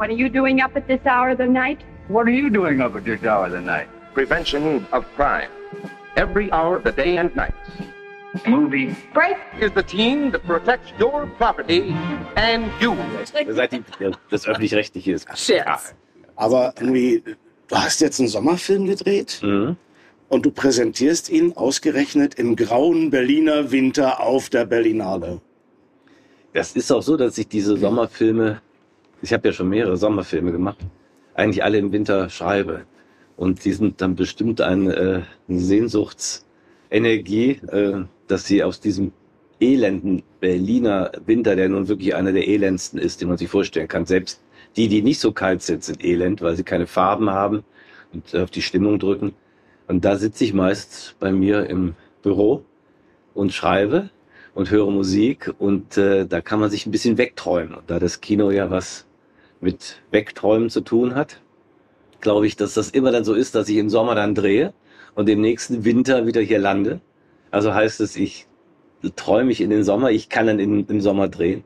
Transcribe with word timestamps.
What 0.00 0.08
are 0.08 0.14
you 0.16 0.30
doing 0.30 0.62
up 0.62 0.74
at 0.76 0.88
this 0.88 1.04
hour 1.04 1.28
of 1.28 1.36
the 1.36 1.46
night? 1.46 1.82
What 2.08 2.26
are 2.26 2.30
you 2.32 2.48
doing 2.48 2.80
up 2.80 2.96
at 2.96 3.04
this 3.04 3.22
hour 3.22 3.44
of 3.44 3.52
the 3.52 3.60
night? 3.60 3.86
Prevention 4.14 4.86
of 4.92 5.04
crime. 5.14 5.50
Every 6.16 6.50
hour 6.52 6.76
of 6.76 6.84
the 6.84 6.92
day 6.92 7.18
and 7.18 7.36
night. 7.36 7.52
Movie. 8.48 8.96
Break. 9.12 9.36
Is 9.60 9.72
the 9.74 9.82
team 9.82 10.30
that 10.32 10.42
protects 10.46 10.90
your 10.98 11.26
property 11.36 11.94
and 12.36 12.64
you. 12.80 12.96
Seit 13.26 13.46
das 14.30 14.46
öffentlich-rechtliche 14.48 15.12
ist. 15.12 15.28
Scherz. 15.36 15.94
Aber 16.34 16.72
irgendwie, 16.80 17.22
du 17.68 17.76
hast 17.76 18.00
jetzt 18.00 18.20
einen 18.20 18.28
Sommerfilm 18.30 18.86
gedreht 18.86 19.40
Mhm. 19.42 19.76
und 20.30 20.46
du 20.46 20.50
präsentierst 20.50 21.28
ihn 21.28 21.52
ausgerechnet 21.58 22.36
im 22.36 22.56
grauen 22.56 23.10
Berliner 23.10 23.70
Winter 23.70 24.20
auf 24.20 24.48
der 24.48 24.64
Berlinale. 24.64 25.42
Das 26.54 26.72
ist 26.74 26.90
auch 26.90 27.02
so, 27.02 27.18
dass 27.18 27.36
ich 27.36 27.48
diese 27.48 27.76
Sommerfilme, 27.76 28.62
ich 29.22 29.32
habe 29.32 29.48
ja 29.48 29.52
schon 29.52 29.68
mehrere 29.68 29.96
Sommerfilme 29.96 30.52
gemacht, 30.52 30.78
eigentlich 31.34 31.64
alle 31.64 31.78
im 31.78 31.92
Winter 31.92 32.28
schreibe. 32.30 32.82
Und 33.36 33.64
die 33.64 33.72
sind 33.72 34.00
dann 34.00 34.16
bestimmt 34.16 34.60
eine, 34.60 34.94
äh, 34.94 35.22
eine 35.48 35.60
Sehnsuchtsenergie, 35.60 37.50
äh, 37.68 38.04
dass 38.28 38.46
sie 38.46 38.62
aus 38.62 38.80
diesem 38.80 39.12
elenden 39.60 40.22
Berliner 40.40 41.12
Winter, 41.26 41.56
der 41.56 41.68
nun 41.68 41.88
wirklich 41.88 42.14
einer 42.14 42.32
der 42.32 42.48
elendsten 42.48 42.98
ist, 42.98 43.20
den 43.20 43.28
man 43.28 43.38
sich 43.38 43.48
vorstellen 43.48 43.88
kann. 43.88 44.06
Selbst 44.06 44.42
die, 44.76 44.88
die 44.88 45.02
nicht 45.02 45.20
so 45.20 45.32
kalt 45.32 45.62
sind, 45.62 45.84
sind 45.84 46.04
elend, 46.04 46.42
weil 46.42 46.56
sie 46.56 46.64
keine 46.64 46.86
Farben 46.86 47.30
haben 47.30 47.64
und 48.12 48.34
auf 48.36 48.50
die 48.50 48.62
Stimmung 48.62 48.98
drücken. 48.98 49.34
Und 49.88 50.04
da 50.04 50.16
sitze 50.16 50.44
ich 50.44 50.54
meist 50.54 51.16
bei 51.18 51.32
mir 51.32 51.66
im 51.66 51.94
Büro 52.22 52.64
und 53.34 53.52
schreibe 53.52 54.10
und 54.54 54.70
höre 54.70 54.90
Musik 54.90 55.52
und 55.58 55.96
äh, 55.96 56.26
da 56.26 56.40
kann 56.40 56.60
man 56.60 56.70
sich 56.70 56.86
ein 56.86 56.92
bisschen 56.92 57.18
wegträumen. 57.18 57.74
Und 57.74 57.90
da 57.90 57.98
das 57.98 58.20
Kino 58.20 58.50
ja 58.50 58.70
was 58.70 59.06
mit 59.60 60.00
Wegträumen 60.10 60.70
zu 60.70 60.80
tun 60.80 61.14
hat, 61.14 61.40
glaube 62.20 62.46
ich, 62.46 62.56
dass 62.56 62.74
das 62.74 62.90
immer 62.90 63.12
dann 63.12 63.24
so 63.24 63.34
ist, 63.34 63.54
dass 63.54 63.68
ich 63.68 63.76
im 63.76 63.90
Sommer 63.90 64.14
dann 64.14 64.34
drehe 64.34 64.72
und 65.14 65.28
im 65.28 65.40
nächsten 65.40 65.84
Winter 65.84 66.26
wieder 66.26 66.40
hier 66.40 66.58
lande. 66.58 67.00
Also 67.50 67.74
heißt 67.74 68.00
es, 68.00 68.16
ich 68.16 68.46
träume 69.16 69.50
ich 69.52 69.60
in 69.60 69.70
den 69.70 69.84
Sommer, 69.84 70.10
ich 70.10 70.28
kann 70.28 70.46
dann 70.46 70.58
in, 70.58 70.86
im 70.86 71.00
Sommer 71.00 71.28
drehen 71.28 71.64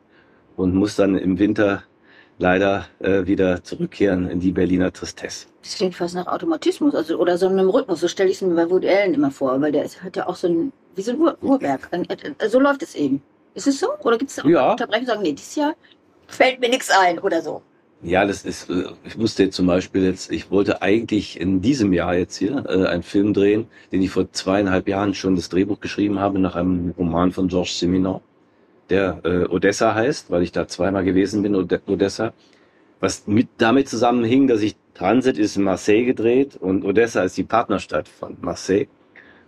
und 0.57 0.75
muss 0.75 0.97
dann 0.97 1.17
im 1.17 1.39
Winter 1.39 1.83
leider 2.39 2.87
äh, 3.01 3.27
wieder 3.27 3.63
zurückkehren 3.63 4.29
in 4.29 4.41
die 4.41 4.53
Berliner 4.53 4.93
Tristesse. 4.93 5.47
Das 5.63 5.77
klingt 5.77 5.95
fast 5.95 6.15
nach 6.15 6.27
Automatismus 6.27 6.95
also, 6.95 7.17
oder 7.19 7.39
so 7.39 7.49
einem 7.49 7.69
Rhythmus. 7.69 8.01
So 8.01 8.09
stelle 8.09 8.31
ich 8.31 8.37
es 8.37 8.43
mir 8.43 8.55
bei 8.55 8.69
Woody 8.69 8.89
Allen 8.89 9.15
immer 9.15 9.31
vor, 9.31 9.61
weil 9.61 9.73
der 9.73 9.85
ist, 9.85 10.03
hat 10.03 10.17
ja 10.17 10.27
auch 10.27 10.35
so 10.37 10.49
ein, 10.49 10.73
wie 10.95 11.03
so 11.03 11.13
ein 11.13 11.19
Uhr, 11.21 11.37
Uhrwerk. 11.43 11.89
Ein- 11.93 12.09
äh, 12.09 12.49
So 12.49 12.59
läuft 12.59 12.83
es 12.83 12.95
eben. 12.95 13.23
Ist 13.55 13.67
es 13.69 13.79
so? 13.79 13.89
Oder 14.03 14.19
gibt 14.19 14.31
es 14.31 14.37
da 14.37 14.49
Ja. 14.49 14.73
Unterbrechungen 14.73 15.07
sagen, 15.07 15.23
nee, 15.23 15.33
dieses 15.33 15.55
Jahr 15.55 15.75
fällt 16.27 16.61
mir 16.61 16.69
nichts 16.69 16.91
ein 16.91 17.19
oder 17.21 17.41
so? 17.41 17.63
Ja, 18.05 18.27
das 18.27 18.45
ist, 18.45 18.69
äh, 18.69 18.85
ich 19.05 19.17
musste 19.17 19.45
jetzt 19.45 19.57
zum 19.57 19.67
Beispiel 19.67 20.05
jetzt, 20.05 20.31
ich 20.31 20.51
wollte 20.51 20.83
eigentlich 20.83 21.41
in 21.41 21.63
diesem 21.63 21.93
Jahr 21.93 22.15
jetzt 22.15 22.37
hier 22.37 22.65
äh, 22.69 22.87
einen 22.87 23.03
Film 23.03 23.33
drehen, 23.33 23.67
den 23.93 24.03
ich 24.03 24.11
vor 24.11 24.31
zweieinhalb 24.31 24.89
Jahren 24.89 25.15
schon 25.15 25.37
das 25.37 25.49
Drehbuch 25.49 25.81
geschrieben 25.81 26.19
habe, 26.21 26.39
nach 26.39 26.55
einem 26.55 26.93
Roman 26.99 27.33
von 27.33 27.49
Georges 27.49 27.79
Simenon, 27.79 28.21
der 28.91 29.21
äh, 29.25 29.45
Odessa 29.47 29.95
heißt, 29.95 30.31
weil 30.31 30.43
ich 30.43 30.53
da 30.53 30.69
zweimal 30.69 31.05
gewesen 31.05 31.43
bin, 31.43 31.55
Ode- 31.57 31.81
Odessa. 31.87 32.35
Was 33.01 33.27
mit 33.27 33.49
damit 33.59 33.89
zusammenhing, 33.89 34.49
dass 34.49 34.61
ich 34.63 34.77
Transit 34.95 35.39
ist 35.39 35.57
in 35.57 35.65
Marseille 35.65 36.05
gedreht 36.05 36.57
und 36.57 36.85
Odessa 36.85 37.23
ist 37.23 37.37
die 37.39 37.45
Partnerstadt 37.45 38.09
von 38.09 38.37
Marseille. 38.41 38.87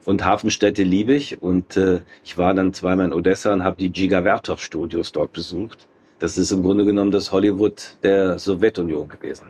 Und 0.06 0.24
Hafenstädte 0.24 0.82
liebe 0.84 1.14
ich. 1.14 1.42
Und 1.42 1.76
äh, 1.76 2.00
ich 2.24 2.38
war 2.38 2.54
dann 2.54 2.72
zweimal 2.72 3.06
in 3.06 3.12
Odessa 3.12 3.52
und 3.52 3.64
habe 3.64 3.76
die 3.76 3.90
Giga 3.90 4.22
Vertov 4.22 4.60
Studios 4.60 5.12
dort 5.12 5.32
besucht. 5.32 5.86
Das 6.18 6.38
ist 6.38 6.50
im 6.50 6.62
Grunde 6.62 6.84
genommen 6.84 7.10
das 7.10 7.30
Hollywood 7.30 7.96
der 8.02 8.38
Sowjetunion 8.38 9.08
gewesen. 9.08 9.48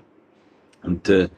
Und 0.83 1.09
äh, 1.09 1.29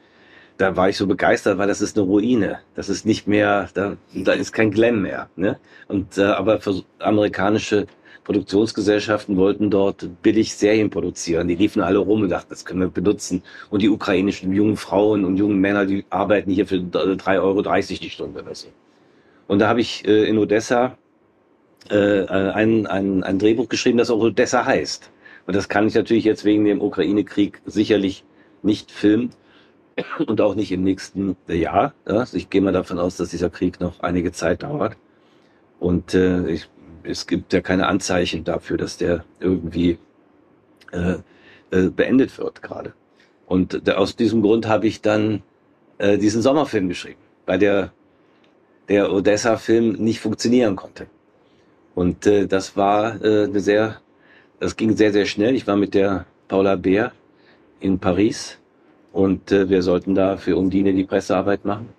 da 0.57 0.75
war 0.75 0.89
ich 0.89 0.97
so 0.97 1.07
begeistert, 1.07 1.57
weil 1.57 1.67
das 1.67 1.81
ist 1.81 1.97
eine 1.97 2.05
Ruine. 2.05 2.59
Das 2.75 2.89
ist 2.89 3.05
nicht 3.05 3.27
mehr, 3.27 3.69
da, 3.73 3.95
da 4.13 4.33
ist 4.33 4.51
kein 4.51 4.71
Glam 4.71 5.01
mehr. 5.01 5.29
Ne? 5.35 5.59
Und 5.87 6.17
äh, 6.17 6.23
aber 6.23 6.59
für 6.59 6.83
amerikanische 6.99 7.87
Produktionsgesellschaften 8.23 9.37
wollten 9.37 9.71
dort 9.71 10.07
billig 10.21 10.53
Serien 10.55 10.89
produzieren. 10.89 11.47
Die 11.47 11.55
liefen 11.55 11.81
alle 11.81 11.99
rum 11.99 12.21
und 12.23 12.29
dachten, 12.29 12.49
das 12.49 12.65
können 12.65 12.81
wir 12.81 12.89
benutzen. 12.89 13.41
Und 13.69 13.81
die 13.81 13.89
ukrainischen 13.89 14.53
jungen 14.53 14.77
Frauen 14.77 15.25
und 15.25 15.37
jungen 15.37 15.59
Männer, 15.59 15.85
die 15.85 16.05
arbeiten 16.09 16.51
hier 16.51 16.67
für 16.67 16.75
3,30 16.75 17.41
Euro 17.41 17.61
die 17.61 18.09
Stunde 18.09 18.41
oder 18.41 18.53
so. 18.53 18.67
Und 19.47 19.59
da 19.59 19.67
habe 19.67 19.81
ich 19.81 20.05
äh, 20.07 20.25
in 20.25 20.37
Odessa 20.37 20.97
äh, 21.89 22.25
ein, 22.25 22.85
ein, 22.85 23.23
ein 23.23 23.39
Drehbuch 23.39 23.69
geschrieben, 23.69 23.97
das 23.97 24.09
auch 24.11 24.19
Odessa 24.19 24.65
heißt. 24.65 25.09
Und 25.49 25.55
das 25.55 25.67
kann 25.67 25.87
ich 25.87 25.95
natürlich 25.95 26.25
jetzt 26.25 26.45
wegen 26.45 26.63
dem 26.63 26.79
Ukraine-Krieg 26.79 27.63
sicherlich 27.65 28.23
nicht 28.61 28.91
filmen 28.91 29.31
und 30.27 30.41
auch 30.41 30.53
nicht 30.53 30.71
im 30.71 30.83
nächsten 30.83 31.37
Jahr. 31.47 31.95
Ja? 32.07 32.19
Also 32.19 32.37
ich 32.37 32.51
gehe 32.51 32.61
mal 32.61 32.71
davon 32.71 32.99
aus, 32.99 33.17
dass 33.17 33.29
dieser 33.29 33.49
Krieg 33.49 33.79
noch 33.79 33.99
einige 34.01 34.31
Zeit 34.31 34.61
dauert. 34.61 34.95
Und 35.79 36.13
äh, 36.13 36.47
ich, 36.51 36.69
es 37.01 37.25
gibt 37.25 37.51
ja 37.51 37.61
keine 37.61 37.87
Anzeichen 37.87 38.43
dafür, 38.43 38.77
dass 38.77 38.97
der 38.97 39.25
irgendwie 39.39 39.97
äh, 40.91 41.15
äh, 41.71 41.89
beendet 41.89 42.37
wird 42.37 42.61
gerade. 42.61 42.93
Und 43.47 43.87
da, 43.87 43.95
aus 43.95 44.15
diesem 44.15 44.43
Grund 44.43 44.67
habe 44.67 44.85
ich 44.85 45.01
dann 45.01 45.41
äh, 45.97 46.19
diesen 46.19 46.43
Sommerfilm 46.43 46.89
geschrieben, 46.89 47.21
weil 47.47 47.57
der, 47.57 47.91
der 48.87 49.11
Odessa-Film 49.11 49.93
nicht 49.93 50.19
funktionieren 50.19 50.75
konnte. 50.75 51.07
Und 51.95 52.27
äh, 52.27 52.45
das 52.45 52.77
war 52.77 53.19
äh, 53.23 53.45
eine 53.45 53.61
sehr, 53.61 53.99
das 54.59 54.75
ging 54.75 54.95
sehr, 54.95 55.11
sehr 55.11 55.25
schnell. 55.25 55.55
Ich 55.55 55.67
war 55.67 55.75
mit 55.75 55.93
der 55.93 56.25
Paula 56.47 56.75
Beer 56.75 57.11
in 57.79 57.99
Paris 57.99 58.57
und 59.11 59.51
äh, 59.51 59.69
wir 59.69 59.81
sollten 59.81 60.15
da 60.15 60.37
für 60.37 60.57
Undine 60.57 60.93
die 60.93 61.05
Pressearbeit 61.05 61.65
machen. 61.65 61.89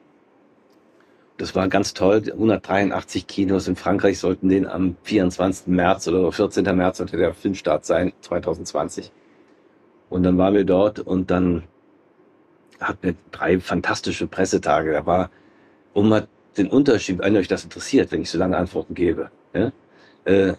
Das 1.38 1.54
war 1.54 1.68
ganz 1.68 1.94
toll. 1.94 2.22
183 2.30 3.26
Kinos 3.26 3.66
in 3.66 3.74
Frankreich 3.74 4.18
sollten 4.18 4.50
den 4.50 4.66
am 4.66 4.96
24. 5.04 5.68
März 5.68 6.06
oder 6.06 6.30
14. 6.30 6.64
März 6.76 6.98
sollte 6.98 7.16
der 7.16 7.32
Filmstart 7.32 7.86
sein, 7.86 8.12
2020. 8.20 9.10
Und 10.10 10.22
dann 10.22 10.36
waren 10.36 10.52
wir 10.52 10.64
dort 10.64 11.00
und 11.00 11.30
dann 11.30 11.62
hatten 12.78 12.98
wir 13.02 13.14
drei 13.30 13.58
fantastische 13.58 14.26
Pressetage. 14.26 14.92
Da 14.92 15.06
war, 15.06 15.30
um 15.94 16.20
den 16.58 16.68
Unterschied, 16.68 17.20
wenn 17.20 17.36
euch 17.36 17.48
das 17.48 17.64
interessiert, 17.64 18.12
wenn 18.12 18.20
ich 18.20 18.30
so 18.30 18.36
lange 18.36 18.58
Antworten 18.58 18.94
gebe, 18.94 19.30
ja, 19.54 19.72
äh, 20.24 20.54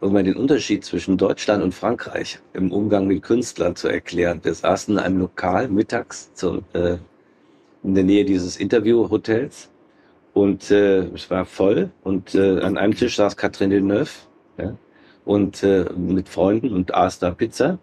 um 0.00 0.12
mal 0.12 0.22
den 0.22 0.36
Unterschied 0.36 0.84
zwischen 0.84 1.16
Deutschland 1.18 1.62
und 1.62 1.74
Frankreich 1.74 2.38
im 2.54 2.72
Umgang 2.72 3.06
mit 3.06 3.22
Künstlern 3.22 3.76
zu 3.76 3.88
erklären. 3.88 4.40
Wir 4.42 4.54
saßen 4.54 4.94
in 4.94 5.00
einem 5.00 5.18
Lokal 5.18 5.68
mittags 5.68 6.32
zum, 6.34 6.64
äh, 6.72 6.96
in 7.82 7.94
der 7.94 8.04
Nähe 8.04 8.24
dieses 8.24 8.56
Interviewhotels 8.56 9.70
und 10.32 10.70
äh, 10.70 11.00
es 11.14 11.30
war 11.30 11.44
voll 11.44 11.90
und 12.02 12.34
äh, 12.34 12.60
an 12.60 12.78
einem 12.78 12.94
Tisch 12.94 13.16
saß 13.16 13.36
Catherine 13.36 13.74
Deneuve 13.74 14.10
ja, 14.58 14.74
und 15.24 15.62
äh, 15.62 15.84
mit 15.96 16.28
Freunden 16.28 16.72
und 16.72 16.94
aß 16.94 17.18
da 17.18 17.30
Pizza 17.32 17.78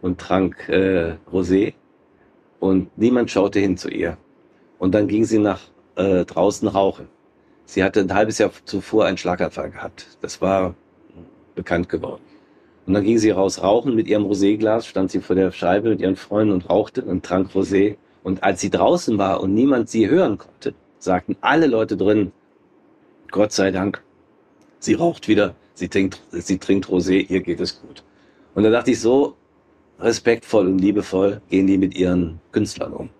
und 0.00 0.20
trank 0.20 0.68
äh, 0.68 1.14
Rosé 1.32 1.74
und 2.58 2.96
niemand 2.98 3.30
schaute 3.30 3.60
hin 3.60 3.76
zu 3.76 3.88
ihr. 3.88 4.16
Und 4.78 4.94
dann 4.94 5.06
ging 5.06 5.24
sie 5.24 5.38
nach 5.38 5.60
äh, 5.94 6.24
draußen 6.24 6.66
rauchen. 6.66 7.08
Sie 7.66 7.84
hatte 7.84 8.00
ein 8.00 8.12
halbes 8.12 8.38
Jahr 8.38 8.50
zuvor 8.64 9.04
einen 9.04 9.16
Schlaganfall 9.16 9.70
gehabt. 9.70 10.06
Das 10.20 10.40
war 10.40 10.74
bekannt 11.54 11.88
geworden. 11.88 12.22
Und 12.86 12.94
dann 12.94 13.04
ging 13.04 13.18
sie 13.18 13.30
raus 13.30 13.62
rauchen 13.62 13.94
mit 13.94 14.08
ihrem 14.08 14.24
Roséglas, 14.24 14.86
stand 14.86 15.10
sie 15.10 15.20
vor 15.20 15.36
der 15.36 15.52
Scheibe 15.52 15.90
mit 15.90 16.00
ihren 16.00 16.16
Freunden 16.16 16.52
und 16.52 16.68
rauchte 16.68 17.02
und 17.02 17.24
trank 17.24 17.52
Rosé. 17.52 17.96
Und 18.24 18.42
als 18.42 18.60
sie 18.60 18.70
draußen 18.70 19.18
war 19.18 19.40
und 19.40 19.54
niemand 19.54 19.88
sie 19.88 20.08
hören 20.08 20.38
konnte, 20.38 20.74
sagten 20.98 21.36
alle 21.40 21.66
Leute 21.66 21.96
drin, 21.96 22.32
Gott 23.30 23.52
sei 23.52 23.70
Dank, 23.70 24.02
sie 24.78 24.94
raucht 24.94 25.28
wieder, 25.28 25.54
sie 25.74 25.88
trinkt, 25.88 26.20
sie 26.30 26.58
trinkt 26.58 26.86
Rosé, 26.86 27.26
ihr 27.28 27.40
geht 27.40 27.60
es 27.60 27.80
gut. 27.80 28.02
Und 28.54 28.64
da 28.64 28.70
dachte 28.70 28.90
ich 28.90 29.00
so, 29.00 29.36
respektvoll 30.00 30.66
und 30.66 30.78
liebevoll 30.78 31.40
gehen 31.48 31.66
die 31.66 31.78
mit 31.78 31.94
ihren 31.94 32.40
Künstlern 32.50 32.92
um. 32.92 33.10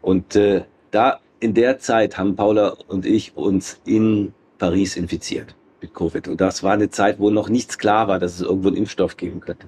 Und 0.00 0.36
äh, 0.36 0.62
da 0.92 1.20
in 1.40 1.54
der 1.54 1.78
Zeit 1.78 2.16
haben 2.16 2.36
Paula 2.36 2.76
und 2.86 3.04
ich 3.04 3.36
uns 3.36 3.80
in 3.84 4.32
Paris 4.58 4.96
infiziert 4.96 5.54
mit 5.80 5.94
Covid. 5.94 6.28
Und 6.28 6.40
das 6.40 6.62
war 6.62 6.72
eine 6.72 6.90
Zeit, 6.90 7.18
wo 7.18 7.30
noch 7.30 7.48
nichts 7.48 7.78
klar 7.78 8.08
war, 8.08 8.18
dass 8.18 8.34
es 8.34 8.40
irgendwo 8.40 8.68
einen 8.68 8.76
Impfstoff 8.76 9.16
geben 9.16 9.40
könnte. 9.40 9.66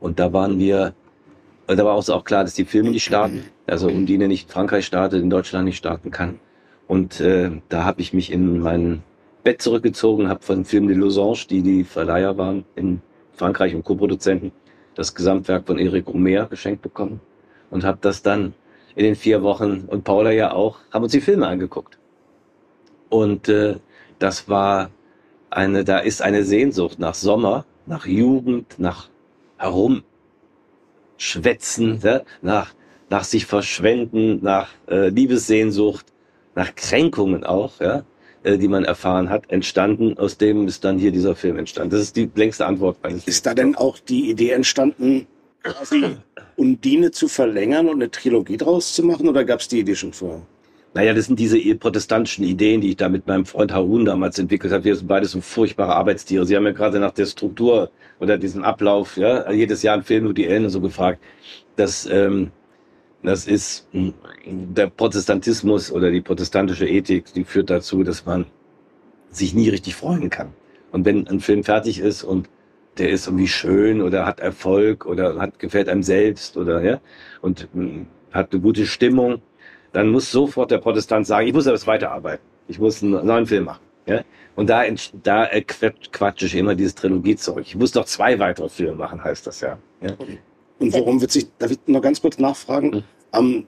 Und 0.00 0.18
da 0.18 0.32
waren 0.32 0.58
wir, 0.58 0.94
und 1.66 1.78
da 1.78 1.84
war 1.84 1.96
uns 1.96 2.10
auch 2.10 2.24
klar, 2.24 2.44
dass 2.44 2.54
die 2.54 2.64
Filme 2.64 2.90
nicht 2.90 3.04
starten. 3.04 3.44
Also 3.66 3.88
Undine 3.88 4.28
nicht 4.28 4.48
in 4.48 4.52
Frankreich 4.52 4.86
startet, 4.86 5.22
in 5.22 5.30
Deutschland 5.30 5.64
nicht 5.64 5.78
starten 5.78 6.10
kann. 6.10 6.38
Und 6.86 7.20
äh, 7.20 7.50
da 7.68 7.84
habe 7.84 8.00
ich 8.02 8.12
mich 8.12 8.30
in 8.30 8.58
mein 8.58 9.02
Bett 9.42 9.62
zurückgezogen, 9.62 10.28
habe 10.28 10.42
von 10.42 10.64
Film 10.64 10.88
de 10.88 10.96
Losange, 10.96 11.46
die 11.48 11.62
die 11.62 11.84
Verleiher 11.84 12.36
waren 12.36 12.64
in 12.76 13.00
Frankreich 13.32 13.74
und 13.74 13.84
Co-Produzenten, 13.84 14.52
das 14.94 15.14
Gesamtwerk 15.14 15.66
von 15.66 15.78
Eric 15.78 16.06
Romer 16.06 16.46
geschenkt 16.46 16.82
bekommen 16.82 17.20
und 17.70 17.84
habe 17.84 17.98
das 18.00 18.22
dann 18.22 18.54
in 18.94 19.04
den 19.04 19.16
vier 19.16 19.42
Wochen 19.42 19.84
und 19.86 20.04
Paula 20.04 20.30
ja 20.30 20.52
auch, 20.52 20.78
haben 20.92 21.02
uns 21.02 21.12
die 21.12 21.20
Filme 21.20 21.46
angeguckt. 21.46 21.98
Und 23.08 23.48
äh, 23.48 23.76
das 24.18 24.48
war 24.48 24.90
eine, 25.54 25.84
da 25.84 25.98
ist 25.98 26.22
eine 26.22 26.44
Sehnsucht 26.44 26.98
nach 26.98 27.14
Sommer, 27.14 27.64
nach 27.86 28.06
Jugend, 28.06 28.78
nach 28.78 29.08
herum 29.56 30.02
Schwätzen, 31.16 32.00
ja, 32.02 32.22
nach, 32.42 32.74
nach 33.08 33.24
sich 33.24 33.46
verschwenden, 33.46 34.40
nach 34.42 34.68
äh, 34.88 35.08
Liebessehnsucht, 35.08 36.06
nach 36.54 36.74
Kränkungen 36.74 37.44
auch, 37.44 37.80
ja, 37.80 38.04
äh, 38.42 38.58
die 38.58 38.68
man 38.68 38.84
erfahren 38.84 39.30
hat, 39.30 39.50
entstanden. 39.50 40.18
Aus 40.18 40.38
dem 40.38 40.66
ist 40.66 40.84
dann 40.84 40.98
hier 40.98 41.12
dieser 41.12 41.36
Film 41.36 41.58
entstanden. 41.58 41.90
Das 41.90 42.00
ist 42.00 42.16
die 42.16 42.30
längste 42.34 42.66
Antwort. 42.66 42.98
eigentlich. 43.02 43.26
Ist 43.26 43.46
da 43.46 43.54
denn 43.54 43.74
auch 43.74 43.98
die 43.98 44.30
Idee 44.30 44.50
entstanden, 44.50 45.26
quasi 45.62 46.16
Undine 46.56 47.10
zu 47.10 47.28
verlängern 47.28 47.88
und 47.88 47.94
eine 47.94 48.10
Trilogie 48.10 48.56
draus 48.56 48.94
zu 48.94 49.04
machen? 49.04 49.28
Oder 49.28 49.44
gab 49.44 49.60
es 49.60 49.68
die 49.68 49.80
Idee 49.80 49.94
schon 49.94 50.12
vorher? 50.12 50.42
Naja, 50.94 51.12
das 51.12 51.26
sind 51.26 51.40
diese 51.40 51.58
protestantischen 51.74 52.44
Ideen, 52.44 52.80
die 52.80 52.90
ich 52.90 52.96
da 52.96 53.08
mit 53.08 53.26
meinem 53.26 53.44
Freund 53.44 53.72
Harun 53.72 54.04
damals 54.04 54.38
entwickelt 54.38 54.72
habe. 54.72 54.84
Wir 54.84 54.94
sind 54.94 55.08
beide 55.08 55.26
so 55.26 55.40
furchtbare 55.40 55.96
Arbeitstiere. 55.96 56.46
Sie 56.46 56.54
haben 56.54 56.64
ja 56.66 56.70
gerade 56.72 57.00
nach 57.00 57.10
der 57.10 57.26
Struktur 57.26 57.90
oder 58.20 58.38
diesem 58.38 58.62
Ablauf, 58.62 59.16
ja, 59.16 59.50
jedes 59.50 59.82
Jahr 59.82 59.96
ein 59.96 60.04
Film 60.04 60.26
über 60.26 60.34
die 60.34 60.46
Ellen 60.46 60.70
so 60.70 60.80
gefragt. 60.80 61.20
Das, 61.74 62.06
ähm, 62.06 62.52
das 63.24 63.48
ist 63.48 63.88
mh, 63.92 64.12
der 64.46 64.86
Protestantismus 64.86 65.90
oder 65.90 66.12
die 66.12 66.20
protestantische 66.20 66.86
Ethik, 66.86 67.32
die 67.34 67.42
führt 67.42 67.70
dazu, 67.70 68.04
dass 68.04 68.24
man 68.24 68.46
sich 69.30 69.52
nie 69.52 69.70
richtig 69.70 69.96
freuen 69.96 70.30
kann. 70.30 70.52
Und 70.92 71.04
wenn 71.04 71.26
ein 71.26 71.40
Film 71.40 71.64
fertig 71.64 71.98
ist 71.98 72.22
und 72.22 72.48
der 72.98 73.10
ist 73.10 73.26
irgendwie 73.26 73.48
schön 73.48 74.00
oder 74.00 74.26
hat 74.26 74.38
Erfolg 74.38 75.06
oder 75.06 75.40
hat 75.40 75.58
gefällt 75.58 75.88
einem 75.88 76.04
selbst 76.04 76.56
oder 76.56 76.82
ja 76.84 77.00
und 77.40 77.68
mh, 77.74 78.06
hat 78.30 78.52
eine 78.52 78.60
gute 78.60 78.86
Stimmung, 78.86 79.42
dann 79.94 80.08
muss 80.08 80.30
sofort 80.30 80.70
der 80.70 80.78
Protestant 80.78 81.26
sagen, 81.26 81.46
ich 81.46 81.54
muss 81.54 81.66
aber 81.66 81.78
weiterarbeiten. 81.86 82.44
Ich 82.68 82.78
muss 82.78 83.02
einen 83.02 83.24
neuen 83.24 83.46
Film 83.46 83.64
machen. 83.64 83.82
Ja? 84.06 84.22
Und 84.56 84.68
da, 84.68 84.82
da 85.22 85.46
äh, 85.46 85.62
quat- 85.62 86.12
quatsche 86.12 86.46
ich 86.46 86.54
immer 86.56 86.74
dieses 86.74 86.94
Trilogiezeug. 86.94 87.60
Ich 87.60 87.76
muss 87.76 87.92
doch 87.92 88.04
zwei 88.04 88.38
weitere 88.38 88.68
Filme 88.68 88.96
machen, 88.96 89.22
heißt 89.22 89.46
das 89.46 89.60
ja. 89.60 89.78
ja? 90.02 90.10
Und 90.78 90.92
worum 90.92 91.20
wird 91.20 91.30
sich, 91.30 91.46
darf 91.58 91.70
ich 91.70 91.78
noch 91.86 92.02
ganz 92.02 92.20
kurz 92.20 92.38
nachfragen? 92.38 93.04
Ähm, 93.32 93.66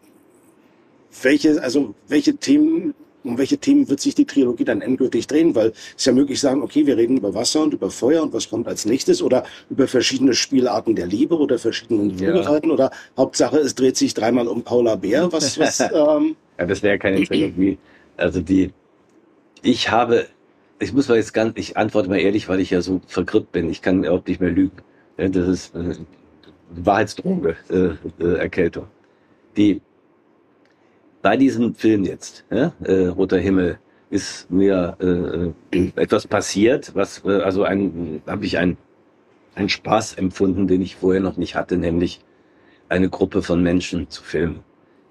welche, 1.23 1.63
also 1.63 1.95
welche 2.09 2.37
Themen, 2.37 2.95
um 3.27 3.39
welche 3.39 3.59
Themen 3.59 3.89
wird 3.89 4.01
sich 4.01 4.15
die 4.15 4.25
Trilogie 4.25 4.65
dann 4.65 4.81
endgültig 4.81 5.27
drehen? 5.27 5.55
Weil 5.55 5.69
es 5.69 5.95
ist 5.97 6.07
ja 6.07 6.13
möglich 6.13 6.41
sagen, 6.41 6.63
okay, 6.63 6.87
wir 6.87 6.97
reden 6.97 7.17
über 7.17 7.35
Wasser 7.35 7.63
und 7.63 7.75
über 7.75 7.91
Feuer 7.91 8.23
und 8.23 8.33
was 8.33 8.49
kommt 8.49 8.69
als 8.69 8.87
nächstes 8.87 9.23
oder 9.23 9.45
über 9.71 9.87
verschiedene 9.89 10.35
Spielarten 10.35 10.95
der 10.95 11.07
Liebe 11.07 11.37
oder 11.37 11.59
verschiedene 11.59 12.13
Ja. 12.15 12.33
Vogelarten 12.33 12.71
oder 12.71 12.91
Hauptsache 13.17 13.59
es 13.59 13.75
dreht 13.75 13.97
sich 13.97 14.15
dreimal 14.15 14.49
um 14.49 14.63
Paula 14.63 14.97
Bär. 14.97 15.33
Was, 15.33 15.59
was, 15.59 15.81
ähm, 15.81 16.37
Ja, 16.59 16.67
das 16.67 16.83
wäre 16.83 16.95
ja 16.95 16.99
keine 16.99 17.23
Trilogie. 17.25 17.79
Also 18.17 18.41
die, 18.41 18.73
ich 19.63 19.91
habe, 19.91 20.27
ich 20.79 20.93
muss 20.93 21.09
mal 21.09 21.17
jetzt 21.17 21.35
ganz, 21.35 21.53
ich 21.57 21.77
antworte 21.77 22.09
mal 22.09 22.19
ehrlich, 22.19 22.49
weil 22.49 22.61
ich 22.61 22.71
ja 22.71 22.81
so 22.81 23.01
vergrippt 23.07 23.53
bin. 23.53 23.69
Ich 23.71 23.83
kann 23.83 24.05
überhaupt 24.05 24.29
nicht 24.29 24.41
mehr 24.41 24.51
lügen. 24.51 24.77
Ja, 25.19 25.29
das 25.29 25.49
ist 25.49 25.75
äh, 25.75 25.95
Wahrheitsdroge, 26.71 27.57
äh, 27.71 28.23
äh, 28.23 28.39
Erkältung. 28.39 28.87
Die, 29.57 29.81
bei 31.23 31.37
diesem 31.37 31.75
Film 31.75 32.05
jetzt, 32.05 32.45
ja, 32.51 32.73
äh, 32.85 33.07
Roter 33.07 33.39
Himmel, 33.39 33.79
ist 34.11 34.51
mir 34.51 34.97
äh, 35.01 35.77
äh, 35.77 35.93
etwas 35.97 36.27
passiert, 36.27 36.95
was, 36.95 37.25
äh, 37.25 37.41
also 37.43 37.65
ein, 37.65 38.23
habe 38.27 38.45
ich 38.45 38.59
ein, 38.59 38.77
einen 39.55 39.69
Spaß 39.69 40.15
empfunden, 40.15 40.69
den 40.69 40.83
ich 40.83 40.97
vorher 40.97 41.21
noch 41.21 41.37
nicht 41.37 41.57
hatte, 41.57 41.77
nämlich 41.77 42.21
eine 42.89 43.09
Gruppe 43.09 43.43
von 43.43 43.63
Menschen 43.63 44.09
zu 44.09 44.23
filmen, 44.23 44.61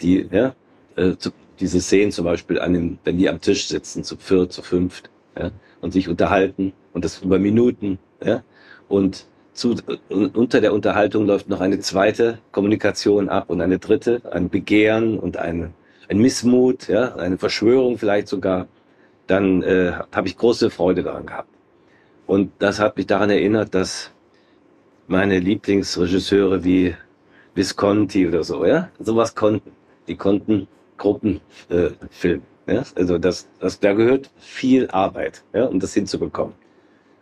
die, 0.01 0.27
ja, 0.31 0.55
äh, 0.95 1.15
zu, 1.17 1.31
diese 1.59 1.81
Szenen 1.81 2.11
zum 2.11 2.25
Beispiel 2.25 2.59
an 2.59 2.73
dem, 2.73 2.99
wenn 3.03 3.17
die 3.17 3.29
am 3.29 3.41
Tisch 3.41 3.67
sitzen, 3.67 4.03
zu 4.03 4.17
viert, 4.17 4.53
zu 4.53 4.61
fünft, 4.61 5.09
ja, 5.37 5.51
und 5.81 5.91
sich 5.91 6.07
unterhalten 6.07 6.73
und 6.93 7.03
das 7.03 7.21
über 7.21 7.39
Minuten, 7.39 7.99
ja, 8.23 8.43
und 8.87 9.25
zu, 9.53 9.73
äh, 9.73 10.13
unter 10.13 10.61
der 10.61 10.73
Unterhaltung 10.73 11.25
läuft 11.25 11.49
noch 11.49 11.61
eine 11.61 11.79
zweite 11.79 12.39
Kommunikation 12.51 13.29
ab 13.29 13.49
und 13.49 13.61
eine 13.61 13.79
dritte, 13.79 14.21
ein 14.31 14.49
Begehren 14.49 15.19
und 15.19 15.37
ein, 15.37 15.73
ein 16.09 16.19
Missmut, 16.19 16.87
ja, 16.87 17.15
eine 17.15 17.37
Verschwörung 17.37 17.97
vielleicht 17.97 18.27
sogar, 18.27 18.67
dann 19.27 19.63
äh, 19.63 19.93
habe 20.13 20.27
ich 20.27 20.37
große 20.37 20.69
Freude 20.69 21.03
daran 21.03 21.25
gehabt. 21.25 21.49
Und 22.27 22.51
das 22.59 22.79
hat 22.79 22.97
mich 22.97 23.07
daran 23.07 23.29
erinnert, 23.29 23.73
dass 23.75 24.11
meine 25.07 25.39
Lieblingsregisseure 25.39 26.63
wie 26.63 26.95
Visconti 27.53 28.27
oder 28.27 28.43
so, 28.43 28.65
ja, 28.65 28.89
sowas 28.99 29.35
konnten. 29.35 29.71
Die 30.07 30.15
konnten 30.15 30.67
Gruppen 30.97 31.41
äh, 31.69 31.89
filmen. 32.09 32.43
Ja? 32.67 32.83
Also 32.95 33.17
das, 33.17 33.47
das, 33.59 33.79
da 33.79 33.93
gehört 33.93 34.29
viel 34.37 34.89
Arbeit, 34.89 35.43
ja, 35.53 35.65
um 35.65 35.79
das 35.79 35.93
hinzubekommen. 35.93 36.55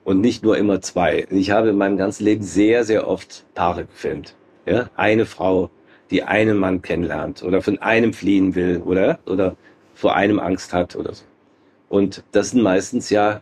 Und 0.03 0.19
nicht 0.19 0.43
nur 0.43 0.57
immer 0.57 0.81
zwei. 0.81 1.25
Ich 1.29 1.51
habe 1.51 1.69
in 1.69 1.77
meinem 1.77 1.97
ganzen 1.97 2.25
Leben 2.25 2.43
sehr, 2.43 2.83
sehr 2.83 3.07
oft 3.07 3.45
Paare 3.53 3.85
gefilmt. 3.85 4.35
Ja? 4.65 4.89
Eine 4.95 5.25
Frau, 5.25 5.69
die 6.13 6.23
einen 6.23 6.57
Mann 6.57 6.81
kennenlernt 6.81 7.43
oder 7.43 7.61
von 7.61 7.79
einem 7.79 8.13
fliehen 8.13 8.53
will 8.55 8.81
oder, 8.85 9.19
oder 9.25 9.57
vor 9.95 10.15
einem 10.15 10.39
Angst 10.39 10.71
hat 10.71 10.95
oder 10.95 11.13
so. 11.13 11.23
Und 11.89 12.23
das 12.31 12.51
sind 12.51 12.61
meistens 12.61 13.09
ja 13.09 13.41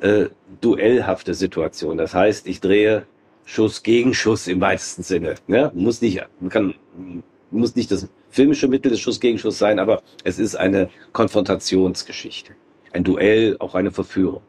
äh, 0.00 0.26
duellhafte 0.60 1.34
Situationen. 1.34 1.98
Das 1.98 2.14
heißt, 2.14 2.46
ich 2.46 2.60
drehe 2.60 3.06
Schuss 3.44 3.82
gegen 3.82 4.14
Schuss 4.14 4.46
im 4.46 4.60
weitesten 4.60 5.02
Sinne. 5.02 5.34
Ja? 5.48 5.72
Muss 5.74 6.00
nicht, 6.00 6.24
kann, 6.48 6.74
muss 7.50 7.74
nicht 7.74 7.90
das 7.90 8.08
filmische 8.30 8.68
Mittel 8.68 8.90
des 8.90 9.00
Schuss 9.00 9.18
gegen 9.18 9.38
Schuss 9.38 9.58
sein, 9.58 9.80
aber 9.80 10.00
es 10.22 10.38
ist 10.38 10.54
eine 10.54 10.90
Konfrontationsgeschichte. 11.12 12.52
Ein 12.92 13.02
Duell, 13.02 13.56
auch 13.58 13.74
eine 13.74 13.90
Verführung. 13.90 14.42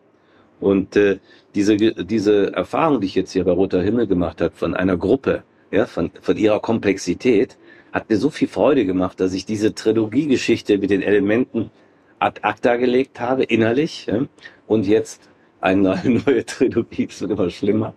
Und 0.60 0.96
äh, 0.96 1.18
diese, 1.56 1.76
diese 1.76 2.54
Erfahrung, 2.54 3.02
die 3.02 3.08
ich 3.08 3.16
jetzt 3.16 3.32
hier 3.32 3.44
bei 3.46 3.52
Roter 3.52 3.82
Himmel 3.82 4.06
gemacht 4.06 4.42
habe, 4.42 4.56
von 4.56 4.76
einer 4.76 4.96
Gruppe, 4.96 5.44
ja, 5.72 5.88
von, 5.88 6.12
von 6.22 6.38
ihrer 6.38 6.60
Komplexität, 6.60 7.58
hat 7.94 8.10
mir 8.10 8.18
so 8.18 8.32
viel 8.32 8.48
Freude 8.48 8.86
gemacht, 8.86 9.20
dass 9.20 9.34
ich 9.34 9.46
diese 9.46 9.76
Trilogiegeschichte 9.76 10.80
mit 10.80 10.90
den 10.90 11.04
Elementen 11.04 11.70
ad 12.20 12.42
acta 12.42 12.76
gelegt 12.76 13.20
habe, 13.20 13.44
innerlich, 13.44 14.12
und 14.68 14.88
jetzt 14.88 15.30
eine 15.62 16.02
neue 16.26 16.46
Trilogie, 16.46 17.08
es 17.10 17.22
wird 17.22 17.32
immer 17.32 17.50
schlimmer, 17.50 17.94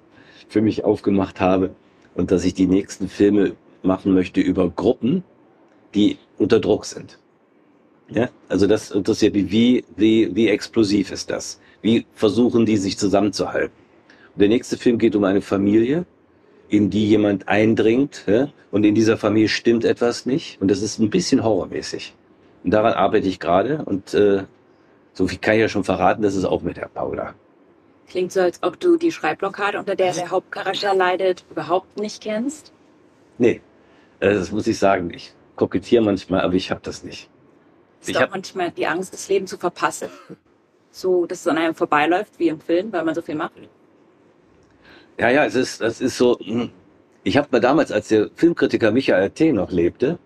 für 0.49 0.61
mich 0.61 0.85
aufgemacht 0.85 1.41
habe 1.41 1.75
und 2.15 2.31
dass 2.31 2.45
ich 2.45 2.55
die 2.55 2.67
nächsten 2.67 3.09
Filme 3.09 3.57
machen 3.83 4.13
möchte 4.13 4.41
über 4.41 4.69
Gruppen, 4.69 5.25
die 5.95 6.19
unter 6.39 6.61
Druck 6.61 6.85
sind. 6.85 7.19
Ja, 8.09 8.29
also 8.49 8.67
das 8.67 8.91
interessiert 8.91 9.35
mich, 9.35 9.51
wie, 9.51 9.85
wie, 9.97 10.35
wie 10.35 10.49
explosiv 10.49 11.11
ist 11.11 11.31
das? 11.31 11.61
Wie 11.83 12.07
versuchen 12.13 12.67
die 12.67 12.77
sich 12.77 12.99
zusammenzuhalten? 12.99 13.75
Und 14.35 14.41
der 14.41 14.49
nächste 14.49 14.77
Film 14.77 14.99
geht 14.99 15.17
um 15.17 15.25
eine 15.25 15.41
Familie, 15.41 16.05
in 16.69 16.91
die 16.91 17.09
jemand 17.09 17.49
eindringt, 17.49 18.25
ja, 18.27 18.49
und 18.71 18.85
in 18.85 18.95
dieser 18.95 19.17
Familie 19.17 19.49
stimmt 19.49 19.85
etwas 19.85 20.27
nicht, 20.27 20.61
und 20.61 20.69
das 20.71 20.83
ist 20.83 20.99
ein 20.99 21.11
bisschen 21.11 21.43
horrormäßig. 21.45 22.14
Und 22.64 22.71
daran 22.73 22.95
arbeite 22.95 23.29
ich 23.29 23.38
gerade, 23.38 23.85
und 23.85 24.12
äh, 24.14 24.45
so 25.12 25.26
viel 25.29 25.38
kann 25.38 25.55
ich 25.55 25.61
ja 25.61 25.69
schon 25.69 25.85
verraten, 25.85 26.23
das 26.23 26.35
ist 26.35 26.45
auch 26.45 26.62
mit 26.62 26.76
der 26.76 26.88
Paula. 26.88 27.35
Klingt 28.09 28.33
so, 28.33 28.40
als 28.40 28.62
ob 28.62 28.79
du 28.79 28.97
die 28.97 29.11
Schreibblockade, 29.12 29.79
unter 29.79 29.97
der 29.97 30.12
der 30.12 30.31
Hauptcharakter 30.31 30.95
leidet, 30.95 31.45
überhaupt 31.50 31.99
nicht 31.99 32.23
kennst. 32.23 32.73
Nee, 33.38 33.61
äh, 34.21 34.35
das 34.35 34.50
muss 34.52 34.67
ich 34.67 34.79
sagen. 34.79 35.11
Ich 35.14 35.33
kokettiere 35.57 36.02
manchmal, 36.05 36.40
aber 36.43 36.55
ich 36.55 36.71
habe 36.71 36.81
das 36.83 37.02
nicht. 37.02 37.29
Ist 38.00 38.11
Ich 38.11 38.17
auch 38.17 38.23
hab- 38.23 38.31
manchmal 38.31 38.71
die 38.71 38.87
Angst, 38.87 39.12
das 39.12 39.29
Leben 39.29 39.47
zu 39.47 39.59
verpassen. 39.59 40.09
So, 40.90 41.26
dass 41.26 41.40
es 41.40 41.47
an 41.49 41.59
einem 41.59 41.75
vorbeiläuft, 41.75 42.38
wie 42.38 42.49
im 42.49 42.61
Film, 42.61 42.93
weil 42.93 43.05
man 43.05 43.14
so 43.14 43.23
viel 43.23 43.35
macht. 43.35 43.52
Ja, 45.18 45.30
ja, 45.30 45.44
es 45.46 45.54
ist, 45.54 45.80
das 45.80 46.00
ist 46.00 46.16
so. 46.18 46.38
hm. 46.38 46.70
Ich 47.25 47.37
habe 47.37 47.49
mal 47.50 47.61
damals, 47.61 47.90
als 47.90 48.08
der 48.08 48.30
Filmkritiker 48.35 48.92
Michael 48.92 49.30
T. 49.30 49.52
noch 49.52 49.73
lebte, 49.73 50.18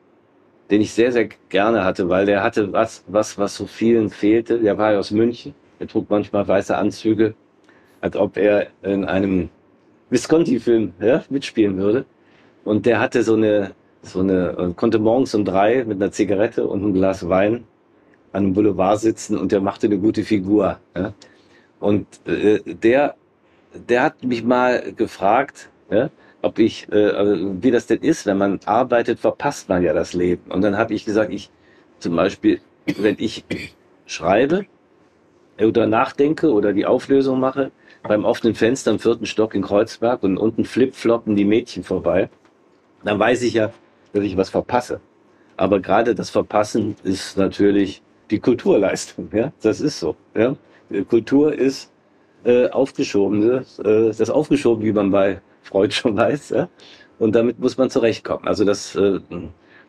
den 0.70 0.82
ich 0.82 0.92
sehr, 0.92 1.12
sehr 1.12 1.28
gerne 1.48 1.84
hatte, 1.84 2.08
weil 2.08 2.26
der 2.26 2.42
hatte 2.42 2.72
was, 2.72 3.04
was, 3.06 3.38
was 3.38 3.56
so 3.56 3.66
vielen 3.66 4.10
fehlte. 4.10 4.58
Der 4.58 4.76
war 4.76 4.92
ja 4.92 4.98
aus 4.98 5.10
München. 5.10 5.54
Er 5.78 5.88
trug 5.88 6.10
manchmal 6.10 6.46
weiße 6.46 6.76
Anzüge, 6.76 7.34
als 8.02 8.16
ob 8.16 8.36
er 8.36 8.66
in 8.82 9.04
einem 9.06 9.48
Visconti-Film 10.10 10.92
ja, 11.00 11.24
mitspielen 11.30 11.78
würde. 11.78 12.04
Und 12.64 12.84
der 12.84 13.00
hatte 13.00 13.22
so 13.22 13.34
eine, 13.34 13.72
so 14.02 14.20
eine, 14.20 14.74
konnte 14.76 14.98
morgens 14.98 15.34
um 15.34 15.44
drei 15.44 15.84
mit 15.84 16.02
einer 16.02 16.12
Zigarette 16.12 16.66
und 16.66 16.82
einem 16.82 16.92
Glas 16.92 17.28
Wein 17.28 17.64
an 18.32 18.44
einem 18.44 18.52
Boulevard 18.54 19.00
sitzen 19.00 19.38
und 19.38 19.52
der 19.52 19.60
machte 19.60 19.86
eine 19.86 19.98
gute 19.98 20.22
Figur. 20.24 20.78
Ja? 20.96 21.14
Und 21.80 22.06
äh, 22.26 22.60
der, 22.74 23.16
der 23.74 24.02
hat 24.02 24.24
mich 24.24 24.42
mal 24.42 24.92
gefragt, 24.92 25.70
ja, 25.90 26.10
ob 26.42 26.58
ich, 26.58 26.88
äh, 26.90 27.10
also 27.10 27.62
wie 27.62 27.70
das 27.70 27.86
denn 27.86 28.00
ist, 28.00 28.26
wenn 28.26 28.38
man 28.38 28.60
arbeitet, 28.64 29.18
verpasst 29.20 29.68
man 29.68 29.82
ja 29.82 29.92
das 29.92 30.12
Leben. 30.12 30.50
Und 30.50 30.62
dann 30.62 30.76
habe 30.76 30.94
ich 30.94 31.04
gesagt, 31.04 31.32
ich 31.32 31.50
zum 31.98 32.16
Beispiel, 32.16 32.60
wenn 32.98 33.16
ich 33.18 33.44
schreibe 34.06 34.66
oder 35.58 35.86
nachdenke 35.86 36.52
oder 36.52 36.72
die 36.72 36.86
Auflösung 36.86 37.38
mache, 37.40 37.70
beim 38.02 38.24
offenen 38.24 38.54
Fenster 38.54 38.90
im 38.90 38.98
vierten 38.98 39.26
Stock 39.26 39.54
in 39.54 39.62
Kreuzberg 39.62 40.22
und 40.22 40.38
unten 40.38 40.64
flipfloppen 40.64 41.36
die 41.36 41.44
Mädchen 41.44 41.84
vorbei, 41.84 42.30
dann 43.04 43.18
weiß 43.18 43.42
ich 43.42 43.54
ja, 43.54 43.72
dass 44.12 44.24
ich 44.24 44.36
was 44.36 44.50
verpasse. 44.50 45.00
Aber 45.56 45.80
gerade 45.80 46.14
das 46.14 46.30
Verpassen 46.30 46.96
ist 47.02 47.36
natürlich 47.36 48.02
die 48.30 48.38
Kulturleistung. 48.38 49.28
Ja, 49.32 49.52
das 49.60 49.80
ist 49.80 50.00
so. 50.00 50.16
Ja, 50.34 50.56
Kultur 51.08 51.52
ist 51.52 51.92
äh, 52.44 52.68
aufgeschoben, 52.68 53.42
äh, 53.42 54.12
das 54.16 54.30
aufgeschoben, 54.30 54.84
wie 54.84 54.92
man 54.92 55.10
bei 55.10 55.40
Freud 55.62 55.92
schon 55.94 56.16
weiß. 56.16 56.50
Ja? 56.50 56.68
Und 57.18 57.34
damit 57.34 57.58
muss 57.58 57.76
man 57.76 57.90
zurechtkommen. 57.90 58.46
Also 58.46 58.64
das, 58.64 58.94
äh, 58.96 59.20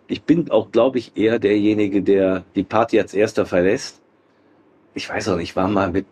ich 0.08 0.24
bin 0.24 0.52
auch, 0.52 0.72
glaube 0.72 1.00
ich, 1.00 1.16
eher 1.16 1.40
derjenige, 1.40 2.02
der 2.02 2.44
die 2.56 2.64
Party 2.64 3.00
als 3.00 3.14
erster 3.14 3.46
verlässt. 3.46 4.02
Ich 4.94 5.10
weiß 5.10 5.30
auch 5.30 5.38
nicht, 5.38 5.52
ich 5.52 5.56
war 5.56 5.70
mal 5.70 5.92
mit 5.92 6.06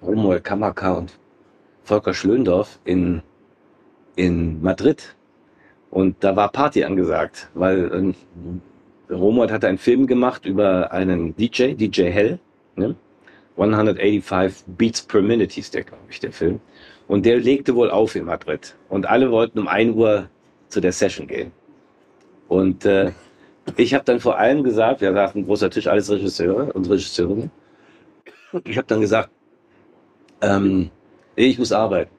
Romuald 0.00 0.44
Kamaka 0.44 0.92
und 0.92 1.18
Volker 1.82 2.14
Schlöndorff 2.14 2.78
in, 2.84 3.22
in 4.16 4.62
Madrid. 4.62 5.16
Und 5.90 6.22
da 6.22 6.36
war 6.36 6.50
Party 6.50 6.84
angesagt, 6.84 7.50
weil 7.54 7.90
ähm, 7.92 8.14
Romuald 9.10 9.50
hatte 9.50 9.68
einen 9.68 9.78
Film 9.78 10.06
gemacht 10.06 10.46
über 10.46 10.92
einen 10.92 11.36
DJ, 11.36 11.74
DJ 11.74 12.10
Hell. 12.10 12.38
Ne? 12.76 12.96
185 13.56 14.64
Beats 14.66 15.02
per 15.02 15.22
Minute 15.22 15.54
hieß 15.54 15.70
der, 15.70 15.84
glaube 15.84 16.02
ich, 16.10 16.20
der 16.20 16.32
Film. 16.32 16.60
Und 17.06 17.26
der 17.26 17.38
legte 17.38 17.74
wohl 17.74 17.90
auf 17.90 18.16
in 18.16 18.24
Madrid. 18.24 18.74
Und 18.88 19.06
alle 19.06 19.30
wollten 19.30 19.58
um 19.58 19.68
1 19.68 19.94
Uhr 19.94 20.28
zu 20.68 20.80
der 20.80 20.92
Session 20.92 21.26
gehen. 21.26 21.52
Und 22.48 22.84
äh, 22.84 23.12
ich 23.76 23.94
habe 23.94 24.04
dann 24.04 24.20
vor 24.20 24.38
allem 24.38 24.62
gesagt, 24.62 25.00
wir 25.00 25.12
saßen 25.12 25.42
ein 25.42 25.46
großer 25.46 25.70
Tisch, 25.70 25.86
alles 25.86 26.10
Regisseure 26.10 26.72
und 26.72 26.88
Regisseurinnen. 26.88 27.50
Ich 28.64 28.76
habe 28.76 28.86
dann 28.86 29.00
gesagt, 29.00 29.30
ähm, 30.40 30.90
ich 31.36 31.58
muss 31.58 31.72
arbeiten. 31.72 32.10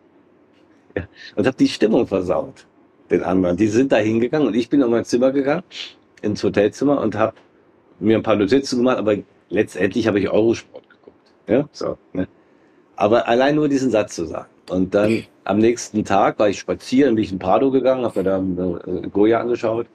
Ja. 0.96 1.08
Und 1.36 1.46
habe 1.46 1.58
die 1.58 1.68
Stimmung 1.68 2.08
versaut, 2.08 2.66
den 3.10 3.24
anderen. 3.24 3.58
Die 3.58 3.68
sind 3.68 3.92
da 3.92 3.98
hingegangen 3.98 4.48
und 4.48 4.56
ich 4.56 4.70
bin 4.70 4.82
in 4.82 4.90
mein 4.90 5.06
Zimmer 5.06 5.32
gegangen, 5.32 5.64
ins 6.22 6.44
Hotelzimmer 6.44 7.02
und 7.02 7.16
habe 7.16 7.36
mir 8.00 8.18
ein 8.18 8.24
paar 8.24 8.36
Notizen 8.36 8.78
gemacht, 8.78 8.98
aber 8.98 9.16
letztendlich 9.50 10.08
habe 10.08 10.20
ich 10.20 10.26
geguckt. 10.26 10.66
Ja, 11.48 11.68
so. 11.72 11.98
Ne? 12.14 12.28
Aber 12.96 13.28
allein 13.28 13.56
nur 13.56 13.70
diesen 13.70 13.92
Satz 13.92 14.16
zu 14.16 14.26
sagen. 14.26 14.50
Und 14.70 14.96
dann 14.96 15.24
am 15.44 15.60
nächsten 15.60 16.04
Tag 16.06 16.40
war 16.40 16.50
ich 16.50 16.60
spazieren, 16.60 17.16
bin 17.16 17.24
ich 17.24 17.32
in 17.32 17.40
Prado 17.40 17.70
gegangen, 17.70 18.04
habe 18.04 18.20
mir 18.20 18.24
da 18.24 18.92
äh, 18.92 19.08
Goya 19.10 19.40
angeschaut. 19.40 19.88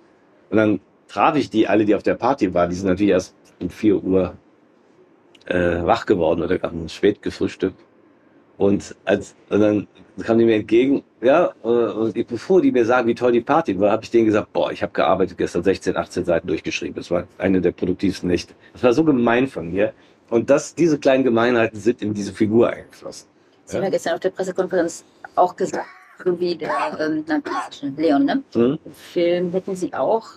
Und 0.50 0.56
dann 0.56 0.80
traf 1.08 1.36
ich 1.36 1.50
die 1.50 1.66
alle, 1.66 1.84
die 1.84 1.94
auf 1.94 2.02
der 2.02 2.14
Party 2.14 2.54
waren. 2.54 2.70
Die 2.70 2.76
sind 2.76 2.88
natürlich 2.88 3.10
erst 3.12 3.34
um 3.60 3.68
4 3.68 4.02
Uhr 4.02 4.34
äh, 5.46 5.84
wach 5.84 6.06
geworden 6.06 6.42
oder 6.42 6.60
haben 6.62 6.88
spät 6.88 7.22
gefrühstückt. 7.22 7.78
Und, 8.56 8.94
als, 9.06 9.34
und 9.48 9.60
dann 9.60 9.88
kamen 10.22 10.38
die 10.38 10.44
mir 10.44 10.56
entgegen, 10.56 11.02
ja, 11.22 11.54
äh, 11.64 11.66
und 11.66 12.16
ich, 12.16 12.26
bevor 12.26 12.60
die 12.60 12.70
mir 12.70 12.84
sagen, 12.84 13.08
wie 13.08 13.14
toll 13.14 13.32
die 13.32 13.40
Party 13.40 13.78
war, 13.80 13.90
habe 13.90 14.04
ich 14.04 14.10
denen 14.10 14.26
gesagt, 14.26 14.52
boah, 14.52 14.70
ich 14.70 14.82
habe 14.82 14.92
gearbeitet 14.92 15.38
gestern 15.38 15.62
16, 15.62 15.96
18 15.96 16.24
Seiten 16.26 16.46
durchgeschrieben. 16.46 16.94
Das 16.94 17.10
war 17.10 17.26
eine 17.38 17.60
der 17.60 17.72
produktivsten 17.72 18.28
Nächte. 18.28 18.54
Das 18.74 18.82
war 18.82 18.92
so 18.92 19.02
gemein 19.02 19.46
von 19.46 19.72
mir. 19.72 19.94
Und 20.30 20.48
das, 20.48 20.74
diese 20.74 20.98
kleinen 20.98 21.24
Gemeinheiten 21.24 21.78
sind 21.78 22.02
in 22.02 22.14
diese 22.14 22.32
Figur 22.32 22.70
eingeflossen. 22.70 23.28
Sie 23.64 23.76
haben 23.76 23.84
ja 23.84 23.90
gestern 23.90 24.14
auf 24.14 24.20
der 24.20 24.30
Pressekonferenz 24.30 25.04
auch 25.34 25.54
gesagt, 25.56 25.86
wie 26.24 26.56
der 26.56 26.70
ähm, 26.98 27.24
Leon, 27.96 28.24
ne? 28.24 28.42
Mhm. 28.54 28.78
Im 28.84 28.92
Film 28.94 29.52
hätten 29.52 29.74
Sie 29.74 29.92
auch 29.94 30.28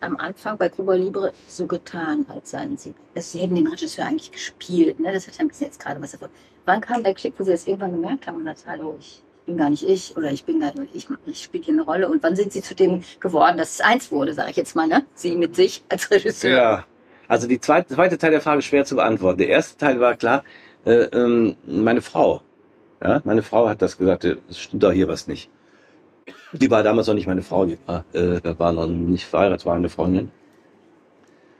am 0.00 0.16
Anfang 0.16 0.56
bei 0.58 0.68
Cuba 0.68 0.94
Libre 0.94 1.32
so 1.48 1.66
getan, 1.66 2.26
als 2.28 2.50
seien 2.50 2.76
Sie. 2.76 2.94
Das, 3.14 3.32
Sie 3.32 3.40
hätten 3.40 3.54
den 3.54 3.66
Regisseur 3.66 4.06
eigentlich 4.06 4.30
gespielt, 4.30 5.00
ne? 5.00 5.12
Das 5.12 5.26
hat 5.26 5.34
ja 5.38 5.46
jetzt 5.60 5.80
gerade 5.80 6.00
was 6.00 6.12
davon. 6.12 6.28
Wann 6.66 6.80
kam 6.80 7.02
der 7.02 7.14
Klick, 7.14 7.34
wo 7.38 7.44
Sie 7.44 7.50
das 7.50 7.66
irgendwann 7.66 7.92
gemerkt 7.92 8.26
haben 8.26 8.36
und 8.36 8.46
das, 8.46 8.66
hallo, 8.66 8.96
ich 8.98 9.22
bin 9.44 9.56
gar 9.56 9.70
nicht 9.70 9.82
ich 9.82 10.16
oder 10.16 10.30
ich 10.30 10.44
bin 10.44 10.60
gar 10.60 10.72
nicht, 10.78 10.94
ich, 10.94 11.08
ich 11.26 11.42
spiele 11.42 11.64
hier 11.64 11.74
eine 11.74 11.82
Rolle. 11.82 12.08
Und 12.08 12.22
wann 12.22 12.36
sind 12.36 12.52
Sie 12.52 12.62
zu 12.62 12.74
dem 12.74 13.02
geworden, 13.20 13.58
dass 13.58 13.74
es 13.74 13.80
eins 13.80 14.10
wurde, 14.12 14.34
sage 14.34 14.50
ich 14.50 14.56
jetzt 14.56 14.76
mal, 14.76 14.86
ne? 14.86 15.04
Sie 15.14 15.36
mit 15.36 15.56
sich 15.56 15.82
als 15.88 16.10
Regisseur. 16.10 16.50
Ja, 16.50 16.84
also 17.28 17.48
die 17.48 17.60
zweite, 17.60 17.94
zweite 17.94 18.18
Teil 18.18 18.30
der 18.30 18.40
Frage 18.40 18.58
ist 18.58 18.66
schwer 18.66 18.84
zu 18.84 18.96
beantworten. 18.96 19.38
Der 19.38 19.48
erste 19.48 19.78
Teil 19.78 20.00
war 20.00 20.14
klar, 20.14 20.44
äh, 20.84 21.04
ähm, 21.12 21.56
meine 21.66 22.02
Frau. 22.02 22.42
Ja, 23.02 23.20
meine 23.24 23.42
Frau 23.42 23.68
hat 23.68 23.82
das 23.82 23.98
gesagt, 23.98 24.24
äh, 24.24 24.36
es 24.48 24.58
stimmt 24.58 24.82
doch 24.82 24.92
hier 24.92 25.08
was 25.08 25.26
nicht. 25.26 25.50
Die 26.52 26.70
war 26.70 26.82
damals 26.82 27.06
noch 27.06 27.14
nicht 27.14 27.26
meine 27.26 27.42
Frau, 27.42 27.66
die 27.66 27.78
war, 27.86 28.04
äh, 28.12 28.40
war 28.58 28.72
noch 28.72 28.86
nicht 28.86 29.24
verheiratet, 29.24 29.66
war 29.66 29.74
eine 29.74 29.88
Freundin. 29.88 30.30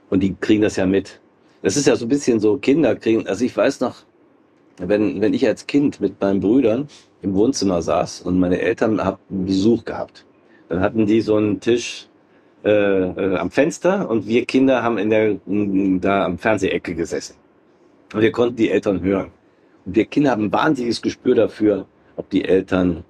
Und 0.09 0.21
die 0.21 0.35
kriegen 0.35 0.61
das 0.61 0.75
ja 0.75 0.85
mit. 0.85 1.19
Das 1.61 1.77
ist 1.77 1.87
ja 1.87 1.95
so 1.95 2.05
ein 2.05 2.09
bisschen 2.09 2.39
so, 2.39 2.57
Kinder 2.57 2.95
kriegen, 2.95 3.27
also 3.27 3.43
ich 3.43 3.55
weiß 3.55 3.79
noch, 3.79 4.03
wenn, 4.77 5.21
wenn 5.21 5.33
ich 5.33 5.47
als 5.47 5.67
Kind 5.67 5.99
mit 5.99 6.19
meinen 6.21 6.39
Brüdern 6.39 6.87
im 7.21 7.33
Wohnzimmer 7.33 7.81
saß 7.81 8.21
und 8.21 8.39
meine 8.39 8.59
Eltern 8.59 9.03
haben 9.03 9.17
Besuch 9.29 9.85
gehabt, 9.85 10.25
dann 10.69 10.81
hatten 10.81 11.05
die 11.05 11.21
so 11.21 11.35
einen 11.35 11.59
Tisch 11.59 12.07
äh, 12.65 12.69
äh, 12.69 13.35
am 13.37 13.51
Fenster 13.51 14.09
und 14.09 14.25
wir 14.25 14.43
Kinder 14.45 14.81
haben 14.81 14.97
in 14.97 15.11
der, 15.11 15.35
da 16.01 16.25
am 16.25 16.39
Fernsehecke 16.39 16.95
gesessen. 16.95 17.35
Und 18.11 18.21
wir 18.21 18.31
konnten 18.31 18.55
die 18.55 18.71
Eltern 18.71 19.01
hören. 19.01 19.29
Und 19.85 19.95
wir 19.95 20.05
Kinder 20.05 20.31
haben 20.31 20.45
ein 20.45 20.51
wahnsinniges 20.51 20.99
Gespür 20.99 21.35
dafür, 21.35 21.85
ob 22.15 22.27
die 22.31 22.43
Eltern 22.43 23.03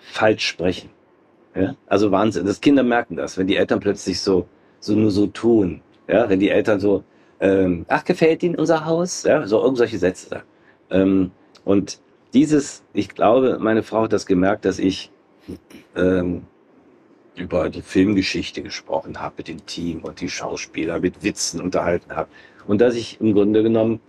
falsch 0.00 0.46
sprechen. 0.46 0.88
Ja? 1.54 1.74
Also 1.88 2.10
Wahnsinn. 2.10 2.46
Das 2.46 2.62
Kinder 2.62 2.82
merken 2.82 3.16
das, 3.16 3.36
wenn 3.36 3.46
die 3.46 3.56
Eltern 3.56 3.80
plötzlich 3.80 4.18
so, 4.20 4.48
so 4.78 4.94
nur 4.94 5.10
so 5.10 5.26
tun. 5.26 5.82
Ja? 6.08 6.30
Wenn 6.30 6.40
die 6.40 6.48
Eltern 6.48 6.80
so, 6.80 7.04
ähm, 7.38 7.84
ach, 7.86 8.06
gefällt 8.06 8.42
Ihnen 8.42 8.54
unser 8.54 8.86
Haus? 8.86 9.24
Ja? 9.24 9.46
So 9.46 9.62
irgendwelche 9.62 9.98
Sätze 9.98 10.30
sagen. 10.30 10.44
Ähm, 10.88 11.30
und 11.66 12.00
dieses, 12.32 12.82
ich 12.94 13.10
glaube, 13.10 13.58
meine 13.60 13.82
Frau 13.82 14.04
hat 14.04 14.14
das 14.14 14.24
gemerkt, 14.24 14.64
dass 14.64 14.78
ich 14.78 15.10
ähm, 15.94 16.46
über 17.40 17.70
die 17.70 17.82
Filmgeschichte 17.82 18.62
gesprochen 18.62 19.20
habe 19.20 19.34
mit 19.38 19.48
dem 19.48 19.64
Team 19.66 20.00
und 20.00 20.20
die 20.20 20.28
Schauspieler 20.28 21.00
mit 21.00 21.22
Witzen 21.22 21.60
unterhalten 21.60 22.14
habe. 22.14 22.28
Und 22.66 22.80
dass 22.80 22.94
ich 22.94 23.20
im 23.20 23.32
Grunde 23.32 23.62
genommen 23.62 24.00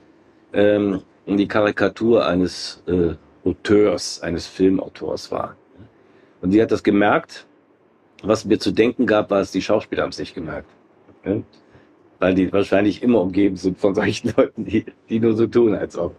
ähm, 0.53 1.01
die 1.25 1.47
Karikatur 1.47 2.25
eines 2.25 2.83
äh, 2.87 3.15
Auteurs, 3.45 4.21
eines 4.21 4.45
Filmautors 4.47 5.31
war. 5.31 5.55
Und 6.41 6.51
sie 6.51 6.61
hat 6.61 6.71
das 6.71 6.83
gemerkt. 6.83 7.47
Was 8.23 8.45
mir 8.45 8.59
zu 8.59 8.71
denken 8.71 9.07
gab, 9.07 9.31
war 9.31 9.39
es, 9.39 9.51
die 9.51 9.61
Schauspieler 9.61 10.03
haben 10.03 10.09
es 10.09 10.19
nicht 10.19 10.35
gemerkt. 10.35 10.69
Ja? 11.25 11.41
Weil 12.19 12.35
die 12.35 12.51
wahrscheinlich 12.53 13.01
immer 13.01 13.21
umgeben 13.21 13.55
sind 13.55 13.79
von 13.79 13.95
solchen 13.95 14.33
Leuten, 14.37 14.65
die, 14.65 14.85
die 15.09 15.19
nur 15.19 15.35
so 15.35 15.47
tun, 15.47 15.73
als 15.73 15.97
ob. 15.97 16.15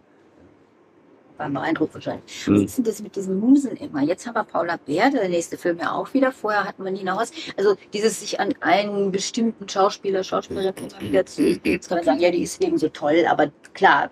War 1.42 1.50
beeindruckt 1.50 1.94
wahrscheinlich. 1.94 2.46
Hm. 2.46 2.60
Wie 2.60 2.64
ist 2.64 2.78
denn 2.78 2.84
das 2.84 3.02
mit 3.02 3.16
diesen 3.16 3.40
Musen 3.40 3.76
immer? 3.76 4.02
Jetzt 4.02 4.26
haben 4.26 4.34
wir 4.34 4.44
Paula 4.44 4.76
Bär, 4.76 5.10
der 5.10 5.28
nächste 5.28 5.58
Film 5.58 5.78
ja 5.78 5.92
auch 5.92 6.14
wieder. 6.14 6.30
Vorher 6.30 6.64
hatten 6.64 6.84
wir 6.84 6.92
Nina 6.92 7.18
Hoss. 7.18 7.32
Also 7.56 7.76
dieses 7.92 8.20
sich 8.20 8.38
an 8.38 8.54
einen 8.60 9.10
bestimmten 9.10 9.68
Schauspieler, 9.68 10.22
Schauspielerin 10.22 10.74
immer 10.76 11.00
wieder 11.00 11.26
zu, 11.26 11.42
jetzt 11.64 11.88
kann 11.88 11.98
man 11.98 12.04
sagen, 12.04 12.20
ja, 12.20 12.30
die 12.30 12.42
ist 12.42 12.62
eben 12.62 12.78
so 12.78 12.88
toll, 12.88 13.24
aber 13.28 13.50
klar, 13.74 14.10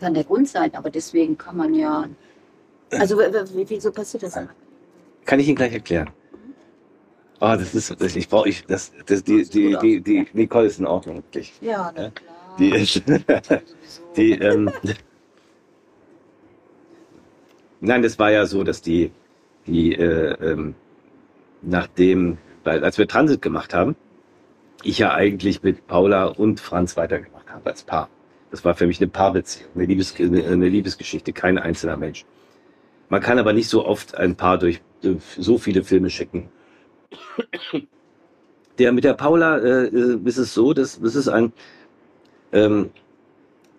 kann 0.00 0.14
der 0.14 0.24
Grund 0.24 0.48
sein, 0.48 0.74
aber 0.74 0.90
deswegen 0.90 1.36
kann 1.36 1.56
man 1.56 1.74
ja, 1.74 2.08
also 2.92 3.18
wieso 3.18 3.90
passiert 3.92 4.22
das? 4.22 4.38
Kann 5.26 5.40
ich 5.40 5.48
Ihnen 5.48 5.56
gleich 5.56 5.72
erklären. 5.72 6.10
Oh, 7.40 7.54
das 7.58 7.74
ist, 7.74 7.94
das, 8.00 8.16
ich 8.16 8.28
brauche, 8.28 8.48
ich, 8.48 8.64
das, 8.66 8.90
das, 9.06 9.22
die, 9.22 9.44
die, 9.44 9.76
die, 9.80 10.00
die 10.00 10.26
Nicole 10.32 10.66
ist 10.66 10.80
in 10.80 10.86
Ordnung, 10.86 11.16
wirklich. 11.16 11.52
Ja, 11.60 11.70
Ja. 11.70 11.92
na 11.94 12.10
klar. 12.10 12.56
Die 12.58 12.70
ist, 12.70 13.02
die, 14.16 14.32
ähm, 14.32 14.70
nein, 17.80 18.02
das 18.02 18.18
war 18.18 18.30
ja 18.30 18.46
so, 18.46 18.64
dass 18.64 18.82
die, 18.82 19.10
die, 19.66 19.94
äh, 19.94 20.34
ähm, 20.40 20.74
nachdem, 21.62 22.38
weil, 22.64 22.84
als 22.84 22.98
wir 22.98 23.08
Transit 23.08 23.42
gemacht 23.42 23.74
haben, 23.74 23.96
ich 24.82 24.98
ja 24.98 25.12
eigentlich 25.12 25.62
mit 25.62 25.86
Paula 25.86 26.26
und 26.26 26.60
Franz 26.60 26.96
weitergemacht 26.96 27.50
habe 27.50 27.70
als 27.70 27.82
Paar. 27.82 28.08
Das 28.50 28.64
war 28.64 28.74
für 28.74 28.86
mich 28.86 29.00
eine 29.00 29.08
Paarbeziehung, 29.08 29.70
eine, 29.74 29.84
Liebes, 29.84 30.14
eine 30.18 30.68
Liebesgeschichte, 30.68 31.32
kein 31.32 31.58
einzelner 31.58 31.96
Mensch. 31.96 32.24
Man 33.08 33.20
kann 33.20 33.38
aber 33.38 33.52
nicht 33.52 33.68
so 33.68 33.84
oft 33.84 34.16
ein 34.16 34.36
Paar 34.36 34.58
durch 34.58 34.80
durch 35.02 35.22
so 35.36 35.58
viele 35.58 35.82
Filme 35.84 36.10
schicken. 36.10 36.48
Der 38.78 38.92
mit 38.92 39.04
der 39.04 39.14
Paula 39.14 39.58
äh, 39.58 39.86
äh, 39.86 40.18
ist 40.24 40.38
es 40.38 40.54
so, 40.54 40.72
dass 40.72 41.00
das 41.00 41.14
ist 41.14 41.28
ein, 41.28 41.52
ähm, 42.52 42.90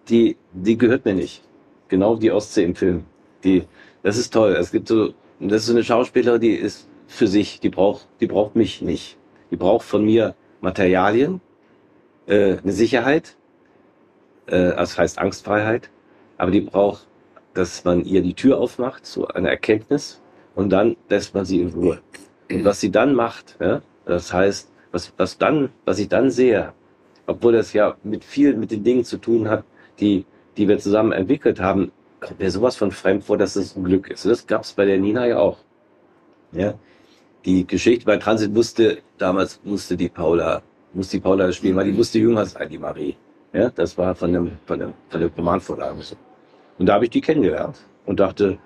die, 0.09 0.35
die 0.51 0.77
gehört 0.77 1.05
mir 1.05 1.13
nicht. 1.13 1.41
Genau 1.87 2.15
die 2.15 2.31
Ostsee 2.31 2.63
im 2.63 2.75
Film. 2.75 3.05
Die, 3.43 3.63
das 4.03 4.17
ist 4.17 4.33
toll. 4.33 4.51
Es 4.53 4.71
gibt 4.71 4.87
so, 4.87 5.13
das 5.39 5.61
ist 5.61 5.67
so 5.67 5.73
eine 5.73 5.83
Schauspielerin, 5.83 6.41
die 6.41 6.53
ist 6.53 6.87
für 7.07 7.27
sich, 7.27 7.59
die 7.59 7.69
braucht, 7.69 8.07
die 8.19 8.27
braucht 8.27 8.55
mich 8.55 8.81
nicht. 8.81 9.17
Die 9.51 9.55
braucht 9.55 9.85
von 9.85 10.05
mir 10.05 10.35
Materialien, 10.61 11.41
äh, 12.27 12.57
eine 12.57 12.71
Sicherheit, 12.71 13.35
äh, 14.45 14.75
das 14.75 14.97
heißt 14.97 15.17
Angstfreiheit, 15.17 15.89
aber 16.37 16.51
die 16.51 16.61
braucht, 16.61 17.07
dass 17.53 17.83
man 17.83 18.05
ihr 18.05 18.21
die 18.21 18.35
Tür 18.35 18.59
aufmacht, 18.59 19.05
so 19.05 19.27
eine 19.27 19.49
Erkenntnis, 19.49 20.21
und 20.55 20.69
dann 20.69 20.97
lässt 21.09 21.33
man 21.33 21.45
sie 21.45 21.61
in 21.61 21.69
Ruhe. 21.69 21.99
Und 22.51 22.65
was 22.65 22.79
sie 22.79 22.91
dann 22.91 23.15
macht, 23.15 23.57
ja, 23.59 23.81
das 24.05 24.33
heißt, 24.33 24.71
was, 24.91 25.13
was 25.17 25.37
dann, 25.37 25.69
was 25.85 25.99
ich 25.99 26.09
dann 26.09 26.31
sehe, 26.31 26.73
obwohl 27.27 27.53
das 27.53 27.73
ja 27.73 27.95
mit 28.03 28.23
viel 28.23 28.55
mit 28.55 28.71
den 28.71 28.83
Dingen 28.83 29.03
zu 29.03 29.17
tun 29.17 29.49
hat, 29.49 29.63
die, 29.99 30.25
die 30.57 30.67
wir 30.67 30.79
zusammen 30.79 31.11
entwickelt 31.11 31.59
haben, 31.59 31.91
kommt 32.19 32.39
mir 32.39 32.51
sowas 32.51 32.75
von 32.75 32.91
fremd 32.91 33.23
vor, 33.23 33.37
dass 33.37 33.55
es 33.55 33.75
ein 33.75 33.83
Glück 33.83 34.09
ist. 34.09 34.25
Das 34.25 34.45
gab 34.45 34.63
es 34.63 34.73
bei 34.73 34.85
der 34.85 34.97
Nina 34.97 35.27
ja 35.27 35.39
auch. 35.39 35.57
Ja. 36.51 36.73
Die 37.45 37.65
Geschichte 37.65 38.05
bei 38.05 38.17
Transit 38.17 38.53
musste, 38.53 38.99
damals 39.17 39.61
musste 39.63 39.95
die 39.95 40.09
Paula, 40.09 40.61
musste 40.93 41.17
die 41.17 41.21
Paula 41.21 41.51
spielen, 41.51 41.75
weil 41.75 41.85
die 41.85 41.93
musste 41.93 42.19
jünger 42.19 42.45
sein, 42.45 42.69
die 42.69 42.77
Marie. 42.77 43.15
Ja, 43.53 43.69
das 43.69 43.97
war 43.97 44.13
von 44.13 44.33
dem, 44.33 44.51
von 44.65 44.79
dem, 44.79 44.93
von 45.09 45.21
der 45.21 45.29
Romanvorlage 45.35 46.01
so. 46.01 46.15
Und 46.77 46.85
da 46.85 46.93
habe 46.93 47.05
ich 47.05 47.11
die 47.11 47.21
kennengelernt 47.21 47.77
und 48.05 48.19
dachte, 48.19 48.57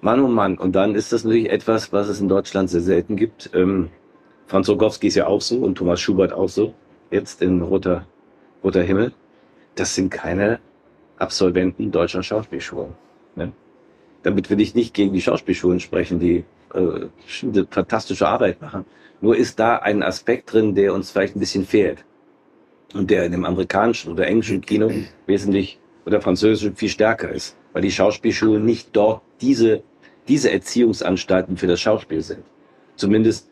Mann, 0.00 0.20
oh 0.20 0.28
Mann. 0.28 0.58
Und 0.58 0.72
dann 0.72 0.94
ist 0.94 1.12
das 1.12 1.24
natürlich 1.24 1.50
etwas, 1.50 1.92
was 1.92 2.08
es 2.08 2.20
in 2.20 2.28
Deutschland 2.28 2.70
sehr 2.70 2.80
selten 2.80 3.16
gibt. 3.16 3.50
Ähm, 3.54 3.90
Franz 4.46 4.68
Rogowski 4.68 5.06
ist 5.06 5.14
ja 5.14 5.26
auch 5.26 5.40
so 5.40 5.58
und 5.58 5.76
Thomas 5.76 6.00
Schubert 6.00 6.32
auch 6.32 6.48
so. 6.48 6.74
Jetzt 7.10 7.42
in 7.42 7.62
Roter, 7.62 8.06
Roter 8.64 8.82
Himmel. 8.82 9.12
Das 9.74 9.94
sind 9.94 10.10
keine 10.10 10.58
Absolventen 11.20 11.90
deutscher 11.90 12.22
Schauspielschulen. 12.22 12.94
Ne? 13.36 13.52
Damit 14.22 14.50
will 14.50 14.60
ich 14.60 14.74
nicht 14.74 14.94
gegen 14.94 15.12
die 15.12 15.20
Schauspielschulen 15.20 15.80
sprechen, 15.80 16.18
die 16.18 16.44
äh, 16.74 17.08
eine 17.42 17.66
fantastische 17.70 18.28
Arbeit 18.28 18.60
machen. 18.60 18.84
Nur 19.20 19.36
ist 19.36 19.58
da 19.58 19.76
ein 19.76 20.02
Aspekt 20.02 20.52
drin, 20.52 20.74
der 20.74 20.94
uns 20.94 21.10
vielleicht 21.10 21.36
ein 21.36 21.40
bisschen 21.40 21.66
fehlt. 21.66 22.04
Und 22.94 23.10
der 23.10 23.24
in 23.24 23.32
dem 23.32 23.44
amerikanischen 23.44 24.12
oder 24.12 24.26
englischen 24.26 24.62
Kino 24.62 24.90
wesentlich 25.26 25.78
oder 26.06 26.20
französischen 26.20 26.74
viel 26.74 26.88
stärker 26.88 27.30
ist. 27.30 27.56
Weil 27.72 27.82
die 27.82 27.92
Schauspielschulen 27.92 28.64
nicht 28.64 28.88
dort 28.92 29.22
diese, 29.40 29.82
diese 30.26 30.50
Erziehungsanstalten 30.50 31.56
für 31.56 31.66
das 31.66 31.80
Schauspiel 31.80 32.22
sind. 32.22 32.42
Zumindest, 32.96 33.48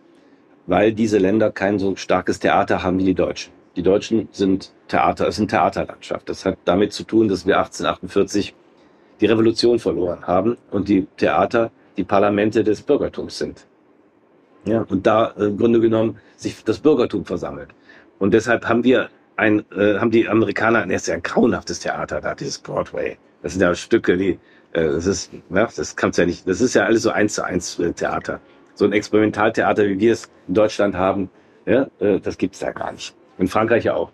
weil 0.67 0.93
diese 0.93 1.19
Länder 1.19 1.53
kein 1.53 1.79
so 1.79 1.95
starkes 1.97 2.41
Theater 2.41 2.83
haben 2.83 2.99
wie 2.99 3.05
die 3.05 3.15
Deutschen. 3.15 3.53
Die 3.77 3.83
Deutschen 3.83 4.29
sind 4.33 4.73
Theater, 4.89 5.29
es 5.29 5.37
sind 5.37 5.51
Theaterlandschaft. 5.51 6.29
Das 6.29 6.45
hat 6.45 6.59
damit 6.65 6.93
zu 6.93 7.05
tun, 7.05 7.29
dass 7.29 7.47
wir 7.47 7.59
1848 7.59 8.55
die 9.21 9.27
Revolution 9.27 9.79
verloren 9.79 10.27
haben 10.27 10.57
und 10.71 10.89
die 10.89 11.07
Theater 11.17 11.71
die 11.97 12.05
Parlamente 12.05 12.65
des 12.65 12.83
Bürgertums 12.83 13.39
sind. 13.39 13.67
Ja, 14.65 14.85
und 14.89 15.07
da 15.07 15.33
äh, 15.37 15.47
im 15.47 15.59
Grunde 15.59 15.81
genommen 15.81 16.19
sich 16.37 16.63
das 16.65 16.79
Bürgertum 16.79 17.25
versammelt. 17.25 17.71
Und 18.19 18.35
deshalb 18.35 18.69
haben 18.69 18.85
wir 18.85 19.09
ein, 19.37 19.65
äh, 19.73 19.99
haben 19.99 20.11
die 20.11 20.29
Amerikaner 20.29 20.81
ein 20.81 20.91
ein 20.91 21.23
grauenhaftes 21.23 21.81
Theater 21.81 22.21
da, 22.21 22.35
dieses 22.35 22.59
Broadway. 22.59 23.17
Das 23.43 23.53
sind 23.53 23.63
ja 23.63 23.75
Stücke, 23.75 24.17
die, 24.17 24.39
äh, 24.73 24.85
das 24.85 25.07
ist, 25.07 25.33
ja, 25.51 25.69
das 25.75 25.97
kann's 25.97 26.17
ja 26.17 26.27
nicht, 26.27 26.47
das 26.49 26.61
ist 26.61 26.75
ja 26.75 26.85
alles 26.85 27.03
so 27.03 27.11
eins 27.11 27.35
zu 27.35 27.45
eins 27.45 27.79
äh, 27.79 27.93
Theater. 27.93 28.41
So 28.75 28.85
ein 28.85 28.93
Experimentaltheater, 28.93 29.85
wie 29.89 29.99
wir 29.99 30.13
es 30.13 30.29
in 30.47 30.55
Deutschland 30.55 30.95
haben, 30.95 31.31
ja, 31.67 31.89
äh, 32.01 32.21
das 32.21 32.39
gibt's 32.39 32.59
da 32.59 32.73
gar 32.73 32.93
nicht. 32.93 33.15
In 33.39 33.49
Frankreich 33.49 33.85
ja 33.85 33.95
auch. 33.95 34.11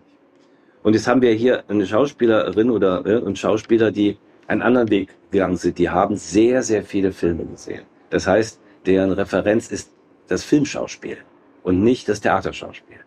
Und 0.82 0.92
jetzt 0.92 1.08
haben 1.08 1.22
wir 1.22 1.32
hier 1.32 1.64
eine 1.68 1.86
Schauspielerin 1.86 2.70
oder 2.70 3.04
äh, 3.06 3.16
einen 3.16 3.36
Schauspieler, 3.36 3.90
die 3.90 4.18
einen 4.46 4.62
anderen 4.62 4.90
Weg 4.90 5.08
gegangen 5.30 5.56
sind. 5.56 5.78
Die 5.78 5.88
haben 5.88 6.16
sehr, 6.16 6.62
sehr 6.62 6.82
viele 6.84 7.12
Filme 7.12 7.44
gesehen. 7.46 7.82
Das 8.10 8.26
heißt, 8.26 8.60
deren 8.84 9.12
Referenz 9.12 9.70
ist 9.70 9.90
das 10.28 10.44
Filmschauspiel 10.44 11.18
und 11.62 11.82
nicht 11.82 12.08
das 12.08 12.20
Theaterschauspiel. 12.20 12.98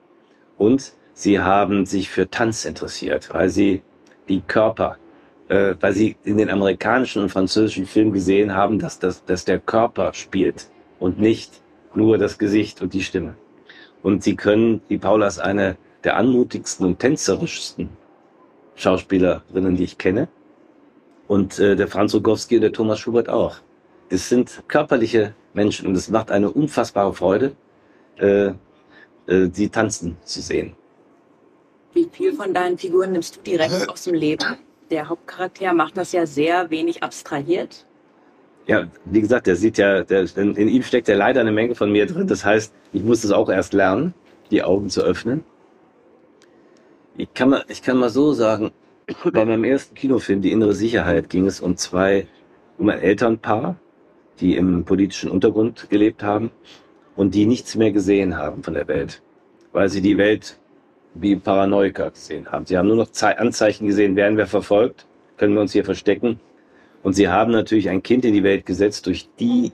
Und 0.58 0.94
sie 1.14 1.40
haben 1.40 1.86
sich 1.86 2.10
für 2.10 2.30
Tanz 2.30 2.66
interessiert, 2.66 3.30
weil 3.32 3.50
sie 3.50 3.84
die 4.28 4.42
Körper, 4.42 4.98
äh, 5.48 5.76
weil 5.80 5.94
sie 5.94 6.18
in 6.24 6.38
den 6.38 6.50
amerikanischen 6.50 7.22
und 7.22 7.30
französischen 7.30 7.86
Filmen 7.86 8.12
gesehen 8.12 8.56
haben, 8.56 8.80
dass, 8.80 8.98
das, 8.98 9.24
dass 9.24 9.46
der 9.46 9.60
Körper 9.60 10.14
spielt 10.14 10.68
und 11.00 11.20
nicht 11.20 11.62
nur 11.94 12.18
das 12.18 12.40
Gesicht 12.40 12.82
und 12.82 12.94
die 12.94 13.04
Stimme. 13.04 13.36
Und 14.02 14.24
sie 14.24 14.36
können, 14.36 14.82
die 14.90 14.98
Paula 14.98 15.28
ist 15.28 15.40
eine 15.40 15.78
der 16.08 16.16
anmutigsten 16.16 16.86
und 16.86 17.00
tänzerischsten 17.00 17.90
Schauspielerinnen, 18.76 19.76
die 19.76 19.84
ich 19.84 19.98
kenne. 19.98 20.30
Und 21.28 21.60
äh, 21.60 21.76
der 21.76 21.90
Franz 21.90 22.16
Rogowski 22.16 22.56
und 22.56 22.62
der 22.62 22.72
Thomas 22.72 23.00
Schubert 23.00 23.28
auch. 23.28 23.58
Das 24.08 24.30
sind 24.30 24.64
körperliche 24.70 25.34
Menschen 25.54 25.86
und 25.86 25.96
es 25.96 26.10
macht 26.10 26.32
eine 26.32 26.50
unfassbare 26.50 27.14
Freude, 27.14 27.58
äh, 28.20 28.52
äh, 29.28 29.50
sie 29.52 29.68
tanzen 29.68 30.16
zu 30.24 30.40
sehen. 30.40 30.78
Wie 31.92 32.08
viel 32.10 32.32
von 32.32 32.54
deinen 32.54 32.78
Figuren 32.78 33.12
nimmst 33.12 33.36
du 33.36 33.42
direkt 33.42 33.90
aus 33.90 34.06
dem 34.06 34.14
Leben? 34.14 34.56
Der 34.90 35.10
Hauptcharakter 35.10 35.74
macht 35.74 35.98
das 35.98 36.14
ja 36.14 36.26
sehr 36.26 36.70
wenig 36.70 37.04
abstrahiert. 37.04 37.86
Ja, 38.66 38.88
wie 39.04 39.20
gesagt, 39.20 39.48
der 39.48 39.58
sieht 39.58 39.78
ja, 39.78 40.04
der, 40.04 40.26
in, 40.38 40.56
in 40.56 40.70
ihm 40.70 40.84
steckt 40.84 41.10
ja 41.10 41.18
leider 41.18 41.42
eine 41.42 41.52
Menge 41.52 41.76
von 41.76 41.92
mir 41.92 42.06
drin. 42.06 42.28
Das 42.28 42.46
heißt, 42.46 42.74
ich 42.94 43.04
muss 43.04 43.26
es 43.26 43.32
auch 43.32 43.50
erst 43.50 43.74
lernen, 43.74 44.14
die 44.52 44.64
Augen 44.64 44.90
zu 44.90 45.02
öffnen. 45.02 45.44
Ich 47.20 47.34
kann 47.34 47.50
mal, 47.50 47.66
ich 47.68 47.82
kann 47.82 47.98
mal 47.98 48.12
so 48.12 48.34
sagen, 48.34 48.70
bei 49.34 49.44
meinem 49.44 49.64
ersten 49.64 49.96
Kinofilm, 49.96 50.42
Die 50.44 50.52
innere 50.52 50.76
Sicherheit, 50.76 51.32
ging 51.32 51.48
es 51.48 51.60
um 51.60 51.76
zwei, 51.76 52.28
um 52.78 52.90
ein 52.90 53.00
Elternpaar, 53.00 53.76
die 54.40 54.56
im 54.56 54.86
politischen 54.86 55.32
Untergrund 55.32 55.90
gelebt 55.90 56.22
haben 56.22 56.52
und 57.16 57.34
die 57.34 57.48
nichts 57.48 57.76
mehr 57.76 57.92
gesehen 57.92 58.38
haben 58.38 58.62
von 58.62 58.76
der 58.76 58.88
Welt, 58.88 59.24
weil 59.72 59.90
sie 59.90 60.02
die 60.02 60.20
Welt 60.20 60.60
wie 61.16 61.36
Paranoiker 61.36 62.12
gesehen 62.12 62.52
haben. 62.52 62.68
Sie 62.68 62.78
haben 62.78 62.88
nur 62.88 62.98
noch 62.98 63.12
Ze 63.12 63.40
Anzeichen 63.40 63.88
gesehen, 63.88 64.16
werden 64.16 64.38
wir 64.38 64.46
verfolgt, 64.46 65.08
können 65.38 65.56
wir 65.56 65.62
uns 65.62 65.74
hier 65.74 65.86
verstecken. 65.86 66.40
Und 67.02 67.14
sie 67.14 67.30
haben 67.30 67.52
natürlich 67.52 67.90
ein 67.90 68.04
Kind 68.04 68.26
in 68.26 68.34
die 68.34 68.44
Welt 68.44 68.68
gesetzt, 68.68 69.08
durch 69.08 69.28
die 69.40 69.72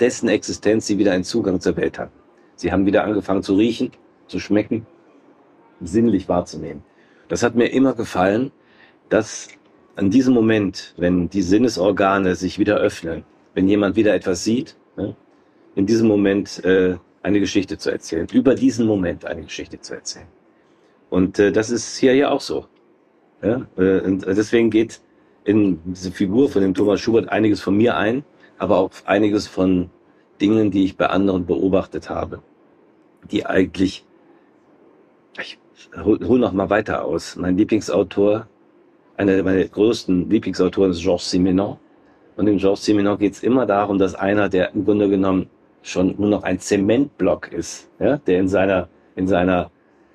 dessen 0.00 0.30
Existenz 0.30 0.86
sie 0.86 0.96
wieder 0.96 1.12
einen 1.12 1.24
Zugang 1.24 1.60
zur 1.60 1.76
Welt 1.76 1.98
haben. 1.98 2.12
Sie 2.54 2.72
haben 2.72 2.86
wieder 2.86 3.04
angefangen 3.04 3.42
zu 3.42 3.54
riechen, 3.54 3.90
zu 4.28 4.38
schmecken, 4.38 4.86
sinnlich 5.80 6.28
wahrzunehmen. 6.28 6.82
Das 7.28 7.42
hat 7.42 7.54
mir 7.54 7.66
immer 7.66 7.94
gefallen, 7.94 8.52
dass 9.08 9.48
an 9.96 10.10
diesem 10.10 10.34
Moment, 10.34 10.94
wenn 10.96 11.28
die 11.28 11.42
Sinnesorgane 11.42 12.34
sich 12.34 12.58
wieder 12.58 12.76
öffnen, 12.76 13.24
wenn 13.54 13.68
jemand 13.68 13.96
wieder 13.96 14.14
etwas 14.14 14.44
sieht, 14.44 14.76
ne, 14.96 15.16
in 15.74 15.86
diesem 15.86 16.08
Moment 16.08 16.64
äh, 16.64 16.96
eine 17.22 17.40
Geschichte 17.40 17.78
zu 17.78 17.90
erzählen, 17.90 18.26
über 18.32 18.54
diesen 18.54 18.86
Moment 18.86 19.24
eine 19.24 19.42
Geschichte 19.42 19.80
zu 19.80 19.94
erzählen. 19.94 20.28
Und 21.10 21.38
äh, 21.38 21.52
das 21.52 21.70
ist 21.70 21.96
hier 21.96 22.14
ja 22.14 22.30
auch 22.30 22.40
so. 22.40 22.66
Äh, 23.40 23.56
und 23.76 24.26
deswegen 24.26 24.70
geht 24.70 25.00
in 25.44 25.80
diese 25.84 26.10
Figur 26.10 26.48
von 26.48 26.62
dem 26.62 26.74
Thomas 26.74 27.00
Schubert 27.00 27.28
einiges 27.28 27.60
von 27.60 27.76
mir 27.76 27.96
ein, 27.96 28.24
aber 28.58 28.78
auch 28.78 28.90
einiges 29.04 29.46
von 29.46 29.90
Dingen, 30.40 30.70
die 30.70 30.84
ich 30.84 30.96
bei 30.96 31.06
anderen 31.06 31.46
beobachtet 31.46 32.10
habe, 32.10 32.42
die 33.30 33.46
eigentlich, 33.46 34.04
ich 35.40 35.58
hol, 36.04 36.18
hol 36.26 36.38
noch 36.38 36.52
mal 36.52 36.70
weiter 36.70 37.04
aus. 37.04 37.36
Mein 37.36 37.56
Lieblingsautor 37.56 38.46
einer 39.16 39.42
meiner 39.42 39.64
größten 39.64 40.28
Lieblingsautoren 40.28 40.90
ist 40.90 41.02
Georges 41.02 41.30
Simenon. 41.30 41.78
Und 42.36 42.46
in 42.46 42.58
Georges 42.58 42.84
Simenon 42.84 43.18
geht 43.18 43.32
es 43.32 43.42
immer 43.42 43.66
darum, 43.66 43.98
dass 43.98 44.14
einer, 44.14 44.48
der 44.48 44.74
im 44.74 44.84
Grunde 44.84 45.08
genommen 45.08 45.48
schon 45.82 46.14
nur 46.18 46.28
noch 46.28 46.42
ein 46.42 46.58
Zementblock 46.58 47.52
ist, 47.52 47.88
ja, 47.98 48.18
der 48.18 48.40
in 48.40 48.48
seiner, 48.48 48.88
in 49.14 49.26
seiner, 49.26 49.70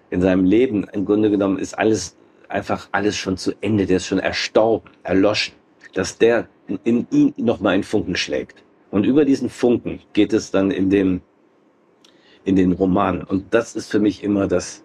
in 0.10 0.22
seinem 0.22 0.46
Leben 0.46 0.86
im 0.92 1.06
Grunde 1.06 1.32
genommen 1.32 1.58
ist 1.58 1.78
alles 1.78 2.18
einfach 2.48 2.90
alles 2.92 3.16
schon 3.16 3.38
zu 3.38 3.54
Ende, 3.62 3.86
der 3.86 3.98
ist 3.98 4.08
schon 4.08 4.20
erstorben, 4.20 4.92
erloschen, 5.04 5.56
dass 5.94 6.18
der 6.18 6.48
in 6.84 7.08
ihm 7.10 7.34
nochmal 7.38 7.74
einen 7.74 7.84
Funken 7.84 8.16
schlägt. 8.16 8.64
Und 8.92 9.06
über 9.06 9.24
diesen 9.26 9.50
Funken 9.50 10.02
geht 10.14 10.34
es 10.34 10.52
dann 10.52 10.70
in 10.70 10.90
dem, 10.90 11.22
in 12.44 12.58
den 12.58 12.74
Roman. 12.74 13.24
Und 13.24 13.54
das 13.54 13.76
ist 13.76 13.90
für 13.90 14.00
mich 14.00 14.24
immer 14.24 14.48
das, 14.48 14.84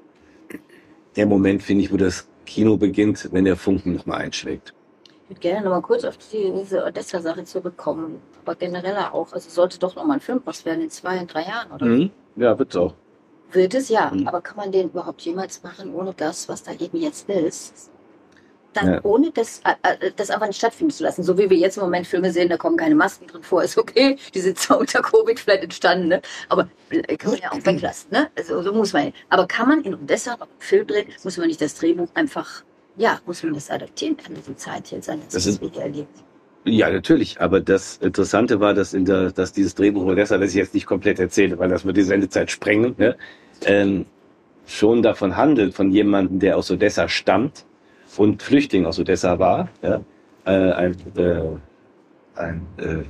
der 1.16 1.26
Moment, 1.26 1.62
finde 1.62 1.84
ich, 1.84 1.92
wo 1.92 1.96
das 1.96 2.28
Kino 2.44 2.76
beginnt, 2.76 3.28
wenn 3.32 3.44
der 3.44 3.56
Funken 3.56 3.94
nochmal 3.94 4.22
einschlägt. 4.22 4.72
Ich 5.24 5.30
würde 5.30 5.40
gerne 5.40 5.64
nochmal 5.64 5.82
kurz 5.82 6.04
auf 6.04 6.16
die, 6.16 6.52
diese 6.56 6.84
Odessa-Sache 6.84 7.44
zurückkommen. 7.44 8.20
Aber 8.44 8.54
generell 8.54 8.96
auch. 8.96 9.32
Also 9.32 9.50
sollte 9.50 9.78
doch 9.78 9.96
nochmal 9.96 10.18
ein 10.18 10.20
Film 10.20 10.40
was 10.44 10.64
werden 10.64 10.82
in 10.82 10.90
zwei, 10.90 11.16
in 11.16 11.26
drei 11.26 11.42
Jahren, 11.42 11.72
oder? 11.72 11.86
Mhm. 11.86 12.10
Ja, 12.36 12.56
wird's 12.56 12.76
auch. 12.76 12.94
Wird 13.50 13.74
es 13.74 13.88
ja. 13.88 14.12
Mhm. 14.14 14.28
Aber 14.28 14.40
kann 14.40 14.56
man 14.56 14.70
den 14.70 14.88
überhaupt 14.88 15.22
jemals 15.22 15.62
machen, 15.64 15.92
ohne 15.94 16.14
das, 16.14 16.48
was 16.48 16.62
da 16.62 16.72
eben 16.72 16.98
jetzt 16.98 17.28
ist? 17.28 17.90
Dann 18.76 18.92
Ja. 18.94 19.00
ohne 19.04 19.30
das, 19.32 19.60
äh, 19.64 20.06
äh, 20.06 20.12
das 20.14 20.30
einfach 20.30 20.46
nicht 20.46 20.58
stattfinden 20.58 20.92
zu 20.92 21.02
lassen. 21.02 21.22
So 21.22 21.38
wie 21.38 21.48
wir 21.48 21.56
jetzt 21.56 21.76
im 21.78 21.82
Moment 21.84 22.06
Filme 22.06 22.30
sehen, 22.30 22.48
da 22.50 22.56
kommen 22.58 22.76
keine 22.76 22.94
Masken 22.94 23.26
drin 23.26 23.42
vor. 23.42 23.62
Ist 23.64 23.78
okay. 23.78 24.16
Die 24.34 24.40
sind 24.40 24.58
zwar 24.58 24.78
unter 24.78 25.00
Covid 25.02 25.40
vielleicht 25.40 25.64
entstanden, 25.64 26.08
ne? 26.08 26.20
Aber 26.48 26.68
äh, 26.90 27.16
kann 27.16 27.32
man 27.32 27.40
ja 27.40 27.52
auch 27.52 27.64
weglassen, 27.64 28.10
ne? 28.12 28.28
Also, 28.36 28.62
so 28.62 28.72
muss 28.72 28.92
man. 28.92 29.12
Aber 29.30 29.46
kann 29.46 29.68
man 29.68 29.82
in 29.82 29.94
Odessa 29.94 30.32
noch 30.32 30.42
einen 30.42 30.50
Film 30.60 30.86
drehen, 30.86 31.06
muss 31.24 31.36
man 31.38 31.46
nicht 31.48 31.60
das 31.60 31.74
Drehbuch 31.74 32.08
einfach, 32.14 32.62
ja, 32.96 33.18
muss 33.26 33.42
man 33.42 33.54
das 33.54 33.70
adaptieren 33.70 34.16
an 34.26 34.34
diese 34.34 34.54
Zeit 34.56 34.90
jetzt, 34.90 35.08
an 35.08 35.20
das, 35.24 35.34
Das 35.34 35.46
ist- 35.46 35.60
wir 35.60 35.74
erleben. 35.80 36.08
Ja, 36.64 36.90
natürlich. 36.90 37.40
Aber 37.40 37.60
das 37.60 37.98
Interessante 37.98 38.58
war, 38.58 38.74
dass, 38.74 38.92
in 38.92 39.04
der, 39.04 39.30
dass 39.30 39.52
dieses 39.52 39.74
Drehbuch 39.76 40.04
Odessa, 40.04 40.36
das 40.36 40.50
ich 40.50 40.56
jetzt 40.56 40.74
nicht 40.74 40.86
komplett 40.86 41.20
erzähle, 41.20 41.56
weil 41.58 41.68
das 41.68 41.84
wird 41.84 41.96
die 41.96 42.02
Sendezeit 42.02 42.50
sprengen, 42.50 42.94
ne? 42.98 43.16
ähm, 43.64 44.04
schon 44.66 45.00
davon 45.00 45.36
handelt, 45.36 45.74
von 45.74 45.92
jemandem, 45.92 46.40
der 46.40 46.56
aus 46.56 46.68
Odessa 46.72 47.08
stammt 47.08 47.64
und 48.18 48.42
Flüchtling 48.42 48.86
aus 48.86 48.98
Odessa 48.98 49.38
war. 49.38 49.68
Ja? 49.82 50.00
Äh, 50.44 50.72
ein, 50.72 50.96
äh, 51.16 51.40
ein, 52.36 52.66
äh, 52.78 53.04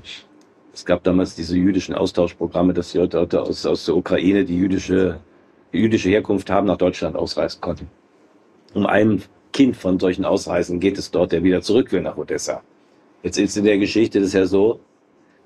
es 0.72 0.84
gab 0.84 1.02
damals 1.04 1.34
diese 1.34 1.56
jüdischen 1.56 1.94
Austauschprogramme, 1.94 2.74
dass 2.74 2.92
die 2.92 2.98
Leute 2.98 3.40
aus, 3.40 3.64
aus 3.64 3.86
der 3.86 3.96
Ukraine, 3.96 4.44
die 4.44 4.56
jüdische, 4.56 5.20
jüdische 5.72 6.10
Herkunft 6.10 6.50
haben, 6.50 6.66
nach 6.66 6.76
Deutschland 6.76 7.16
ausreisen 7.16 7.60
konnten. 7.60 7.88
Um 8.74 8.86
ein 8.86 9.22
Kind 9.52 9.76
von 9.76 9.98
solchen 9.98 10.24
Ausreisen 10.24 10.80
geht 10.80 10.98
es 10.98 11.10
dort, 11.10 11.32
der 11.32 11.42
wieder 11.42 11.62
zurück 11.62 11.92
will 11.92 12.02
nach 12.02 12.18
Odessa. 12.18 12.62
Jetzt 13.22 13.38
ist 13.38 13.56
in 13.56 13.64
der 13.64 13.78
Geschichte 13.78 14.20
das 14.20 14.34
ja 14.34 14.44
so, 14.44 14.80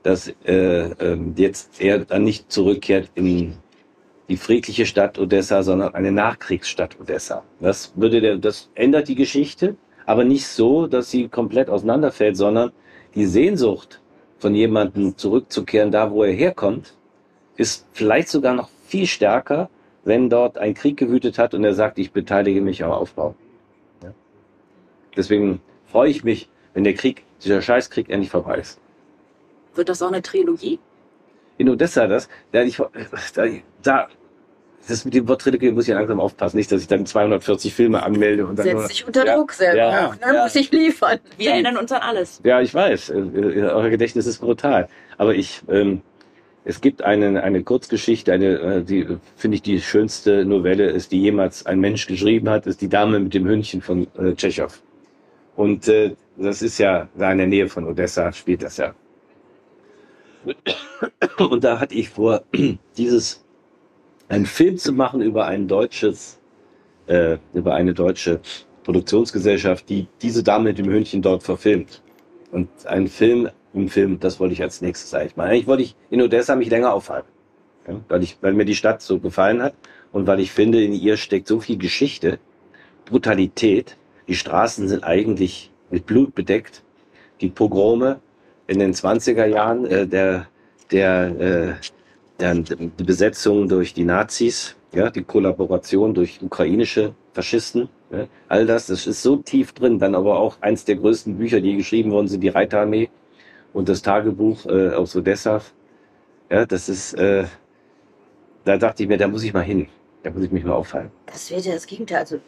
dass 0.02 0.34
äh, 0.44 0.90
ähm, 0.98 1.34
jetzt 1.36 1.80
er 1.80 2.00
dann 2.00 2.24
nicht 2.24 2.50
zurückkehrt 2.50 3.10
in 3.14 3.54
die 4.30 4.36
friedliche 4.36 4.86
Stadt 4.86 5.18
Odessa, 5.18 5.64
sondern 5.64 5.92
eine 5.92 6.12
Nachkriegsstadt 6.12 6.98
Odessa. 7.00 7.42
Das 7.58 7.92
würde 7.96 8.20
der, 8.20 8.36
das 8.36 8.70
ändert 8.76 9.08
die 9.08 9.16
Geschichte, 9.16 9.74
aber 10.06 10.22
nicht 10.22 10.46
so, 10.46 10.86
dass 10.86 11.10
sie 11.10 11.26
komplett 11.26 11.68
auseinanderfällt, 11.68 12.36
sondern 12.36 12.70
die 13.16 13.26
Sehnsucht 13.26 14.00
von 14.38 14.54
jemandem 14.54 15.18
zurückzukehren, 15.18 15.90
da 15.90 16.12
wo 16.12 16.22
er 16.22 16.32
herkommt, 16.32 16.94
ist 17.56 17.88
vielleicht 17.92 18.28
sogar 18.28 18.54
noch 18.54 18.70
viel 18.86 19.06
stärker, 19.06 19.68
wenn 20.04 20.30
dort 20.30 20.58
ein 20.58 20.74
Krieg 20.74 20.96
gewütet 20.96 21.36
hat 21.36 21.52
und 21.52 21.64
er 21.64 21.74
sagt, 21.74 21.98
ich 21.98 22.12
beteilige 22.12 22.60
mich 22.60 22.84
am 22.84 22.92
Aufbau. 22.92 23.34
Ja. 24.04 24.14
Deswegen 25.16 25.60
freue 25.86 26.08
ich 26.08 26.22
mich, 26.22 26.48
wenn 26.72 26.84
der 26.84 26.94
Krieg, 26.94 27.24
dieser 27.42 27.60
Scheißkrieg 27.60 28.08
endlich 28.08 28.30
vorbei 28.30 28.58
ist. 28.58 28.80
Wird 29.74 29.88
das 29.88 30.00
auch 30.02 30.08
eine 30.08 30.22
Trilogie? 30.22 30.78
In 31.58 31.68
Odessa, 31.68 32.06
das, 32.06 32.28
da, 32.52 33.44
da 33.82 34.08
das 34.88 35.04
mit 35.04 35.14
dem 35.14 35.28
Wort 35.28 35.42
Trilogie 35.42 35.70
muss 35.70 35.88
ich 35.88 35.94
langsam 35.94 36.20
aufpassen, 36.20 36.56
nicht, 36.56 36.72
dass 36.72 36.80
ich 36.82 36.88
dann 36.88 37.06
240 37.06 37.72
Filme 37.72 38.02
anmelde 38.02 38.46
und 38.46 38.58
dann 38.58 38.66
Setzt 38.66 38.88
sich 38.88 39.06
unter 39.06 39.26
Ja, 39.26 39.36
Druck 39.36 39.52
selber 39.52 39.76
ja, 39.76 40.08
auch, 40.08 40.14
ne? 40.14 40.34
ja. 40.34 40.42
Muss 40.42 40.54
ich 40.56 40.70
liefern. 40.72 41.18
Wir 41.36 41.52
erinnern 41.52 41.76
uns 41.76 41.92
an 41.92 42.00
alles. 42.02 42.40
Ja, 42.44 42.60
ich 42.60 42.74
weiß. 42.74 43.10
Äh, 43.10 43.18
äh, 43.18 43.62
Euer 43.62 43.90
Gedächtnis 43.90 44.26
ist 44.26 44.38
brutal. 44.38 44.88
Aber 45.18 45.34
ich, 45.34 45.62
ähm, 45.68 46.02
es 46.64 46.80
gibt 46.80 47.02
eine, 47.02 47.42
eine 47.42 47.62
Kurzgeschichte, 47.62 48.32
eine, 48.32 48.58
äh, 48.58 48.82
die 48.82 49.06
finde 49.36 49.56
ich 49.56 49.62
die 49.62 49.80
schönste 49.80 50.44
Novelle 50.44 50.90
ist, 50.90 51.12
die 51.12 51.20
jemals 51.20 51.66
ein 51.66 51.80
Mensch 51.80 52.06
geschrieben 52.06 52.48
hat, 52.48 52.66
ist 52.66 52.80
die 52.80 52.88
Dame 52.88 53.20
mit 53.20 53.34
dem 53.34 53.46
Hündchen 53.46 53.82
von 53.82 54.06
äh, 54.18 54.34
Tschechow. 54.34 54.82
Und 55.56 55.88
äh, 55.88 56.14
das 56.36 56.62
ist 56.62 56.78
ja 56.78 57.08
da 57.16 57.30
in 57.32 57.38
der 57.38 57.46
Nähe 57.46 57.68
von 57.68 57.86
Odessa, 57.86 58.32
spielt 58.32 58.62
das 58.62 58.78
ja. 58.78 58.94
Und 61.38 61.64
da 61.64 61.78
hatte 61.78 61.94
ich 61.94 62.08
vor, 62.08 62.42
dieses 62.96 63.44
einen 64.30 64.46
Film 64.46 64.78
zu 64.78 64.92
machen 64.92 65.20
über 65.20 65.46
ein 65.46 65.68
deutsches, 65.68 66.38
äh, 67.06 67.36
über 67.52 67.74
eine 67.74 67.92
deutsche 67.92 68.40
Produktionsgesellschaft, 68.84 69.88
die 69.88 70.06
diese 70.22 70.42
Dame 70.42 70.70
mit 70.70 70.78
dem 70.78 70.88
Hündchen 70.88 71.20
dort 71.20 71.42
verfilmt. 71.42 72.02
Und 72.52 72.68
ein 72.86 73.08
Film, 73.08 73.50
ein 73.74 73.88
Film, 73.88 74.20
das 74.20 74.40
wollte 74.40 74.54
ich 74.54 74.62
als 74.62 74.80
nächstes 74.80 75.12
eigentlich 75.14 75.36
mal. 75.36 75.48
Eigentlich 75.48 75.66
wollte 75.66 75.82
ich 75.82 75.96
in 76.10 76.22
Odessa 76.22 76.54
mich 76.54 76.70
länger 76.70 76.94
aufhalten. 76.94 77.28
Ja, 77.88 78.00
weil, 78.08 78.22
ich, 78.22 78.38
weil 78.40 78.52
mir 78.52 78.64
die 78.64 78.74
Stadt 78.76 79.02
so 79.02 79.18
gefallen 79.18 79.62
hat 79.62 79.74
und 80.12 80.26
weil 80.26 80.38
ich 80.38 80.52
finde, 80.52 80.82
in 80.82 80.92
ihr 80.92 81.16
steckt 81.16 81.48
so 81.48 81.60
viel 81.60 81.76
Geschichte, 81.76 82.38
Brutalität. 83.06 83.96
Die 84.28 84.36
Straßen 84.36 84.86
sind 84.86 85.02
eigentlich 85.02 85.72
mit 85.90 86.06
Blut 86.06 86.36
bedeckt. 86.36 86.84
Die 87.40 87.48
Pogrome 87.48 88.20
in 88.68 88.78
den 88.78 88.94
20er 88.94 89.46
Jahren, 89.46 89.86
äh, 89.86 90.06
der, 90.06 90.46
der, 90.92 91.40
äh, 91.40 91.99
der, 92.40 92.54
die 92.54 93.04
Besetzung 93.04 93.68
durch 93.68 93.94
die 93.94 94.04
Nazis, 94.04 94.76
ja, 94.92 95.10
die 95.10 95.22
Kollaboration 95.22 96.14
durch 96.14 96.42
ukrainische 96.42 97.14
Faschisten, 97.32 97.88
ja, 98.10 98.26
all 98.48 98.66
das, 98.66 98.86
das 98.86 99.06
ist 99.06 99.22
so 99.22 99.36
tief 99.36 99.72
drin. 99.72 99.98
Dann 99.98 100.14
aber 100.14 100.38
auch 100.38 100.56
eins 100.60 100.84
der 100.84 100.96
größten 100.96 101.36
Bücher, 101.38 101.60
die 101.60 101.76
geschrieben 101.76 102.10
worden 102.10 102.28
sind, 102.28 102.40
die 102.42 102.48
Reiterarmee 102.48 103.08
und 103.72 103.88
das 103.88 104.02
Tagebuch 104.02 104.66
äh, 104.66 104.90
aus 104.90 105.14
Odessa. 105.14 105.60
Ja, 106.50 106.66
das 106.66 106.88
ist, 106.88 107.14
äh, 107.14 107.44
da 108.64 108.76
dachte 108.76 109.02
ich 109.04 109.08
mir, 109.08 109.16
da 109.18 109.28
muss 109.28 109.42
ich 109.44 109.52
mal 109.52 109.62
hin. 109.62 109.88
Da 110.22 110.30
muss 110.30 110.42
ich 110.42 110.50
mich 110.50 110.64
mal 110.64 110.72
aufhalten. 110.74 111.10
Das 111.26 111.50
wäre 111.50 111.60
ja 111.60 111.72
das 111.74 111.86
Gegenteil. 111.86 112.18
Also, 112.18 112.40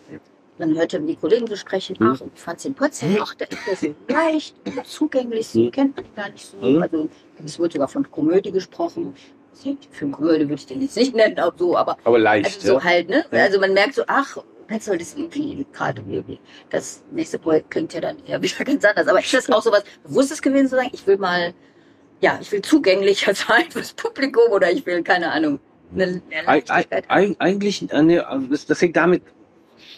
man 0.59 0.77
hörte 0.77 1.01
die 1.01 1.17
Kollegen 1.17 1.47
besprechen, 1.47 1.97
Mhm. 1.99 2.07
ach, 2.15 2.21
und 2.21 2.39
Franz 2.39 2.65
in 2.67 2.75
Potsdam, 2.75 3.17
ach, 3.21 3.35
da 3.35 3.47
ist 3.73 3.89
leicht, 4.09 4.55
zugänglich, 4.85 5.47
sie 5.47 5.67
Mhm. 5.67 5.71
kennt 5.71 5.97
man 5.97 6.05
gar 6.15 6.29
nicht 6.29 6.45
so. 6.45 6.57
Mhm. 6.59 6.83
Also, 6.83 7.09
es 7.45 7.59
wird 7.59 7.73
sogar 7.73 7.89
von 7.89 8.11
Komödie 8.11 8.53
gesprochen. 8.53 9.15
Komödie 10.13 10.41
würde 10.45 10.55
ich 10.55 10.67
den 10.67 10.81
jetzt 10.83 10.97
nicht 10.97 11.15
nennen, 11.15 11.39
aber 11.39 11.55
so, 11.57 11.77
aber 11.77 11.97
Aber 12.05 12.19
leicht. 12.19 12.47
also 12.57 12.75
so 12.75 12.85
halt, 12.85 13.09
ne? 13.09 13.25
Ja. 13.31 13.45
Also 13.45 13.61
man 13.61 13.73
merkt 13.75 13.95
so, 13.95 14.03
ach, 14.07 14.39
Petzold 14.67 15.01
ist 15.03 15.19
irgendwie 15.19 15.67
gerade 15.73 16.03
irgendwie. 16.09 16.39
Das 16.71 17.03
nächste 17.11 17.39
Projekt 17.39 17.71
klingt 17.71 17.93
ja 17.95 18.01
dann 18.01 18.17
eher 18.27 18.41
wieder 18.43 18.65
ganz 18.65 18.85
anders. 18.85 19.07
Aber 19.07 19.21
ist 19.21 19.33
das 19.35 19.51
auch 19.51 19.63
sowas 19.63 19.85
Bewusstes 20.05 20.41
gewesen 20.41 20.69
zu 20.69 20.77
sagen, 20.77 20.91
ich 20.93 21.07
will 21.07 21.19
mal, 21.19 21.53
ja, 22.21 22.39
ich 22.41 22.51
will 22.53 22.63
zugänglicher 22.63 23.35
sein 23.35 23.71
fürs 23.71 23.93
Publikum 23.93 24.51
oder 24.51 24.71
ich 24.73 24.85
will, 24.87 25.03
keine 25.03 25.31
Ahnung, 25.31 25.61
eine, 25.95 26.23
Leichtigkeit. 26.47 27.11
eig- 27.11 27.37
Eigentlich, 27.39 27.93
also 27.93 28.47
das, 28.51 28.65
das 28.67 28.81
hängt 28.81 28.97
damit, 28.97 29.23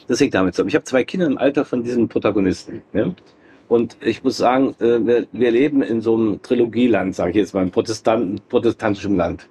das 0.09 0.19
hängt 0.21 0.35
damit 0.35 0.55
zusammen. 0.55 0.69
Ich 0.71 0.75
habe 0.75 0.85
zwei 0.85 1.05
Kinder 1.05 1.27
im 1.27 1.39
Alter 1.39 1.65
von 1.65 1.85
diesem 1.85 2.09
Protagonisten. 2.09 2.83
Ja? 2.93 3.15
Und 3.75 3.97
ich 4.05 4.23
muss 4.23 4.37
sagen, 4.37 4.77
äh, 4.79 5.05
wir, 5.05 5.27
wir 5.33 5.51
leben 5.51 5.83
in 5.83 6.01
so 6.01 6.15
einem 6.15 6.41
Trilogieland, 6.41 7.13
sage 7.13 7.31
ich 7.31 7.37
jetzt 7.39 7.55
mal, 7.55 7.63
einem 7.63 7.73
Protestanten, 7.73 8.41
protestantischem 8.49 9.17
Land. 9.17 9.49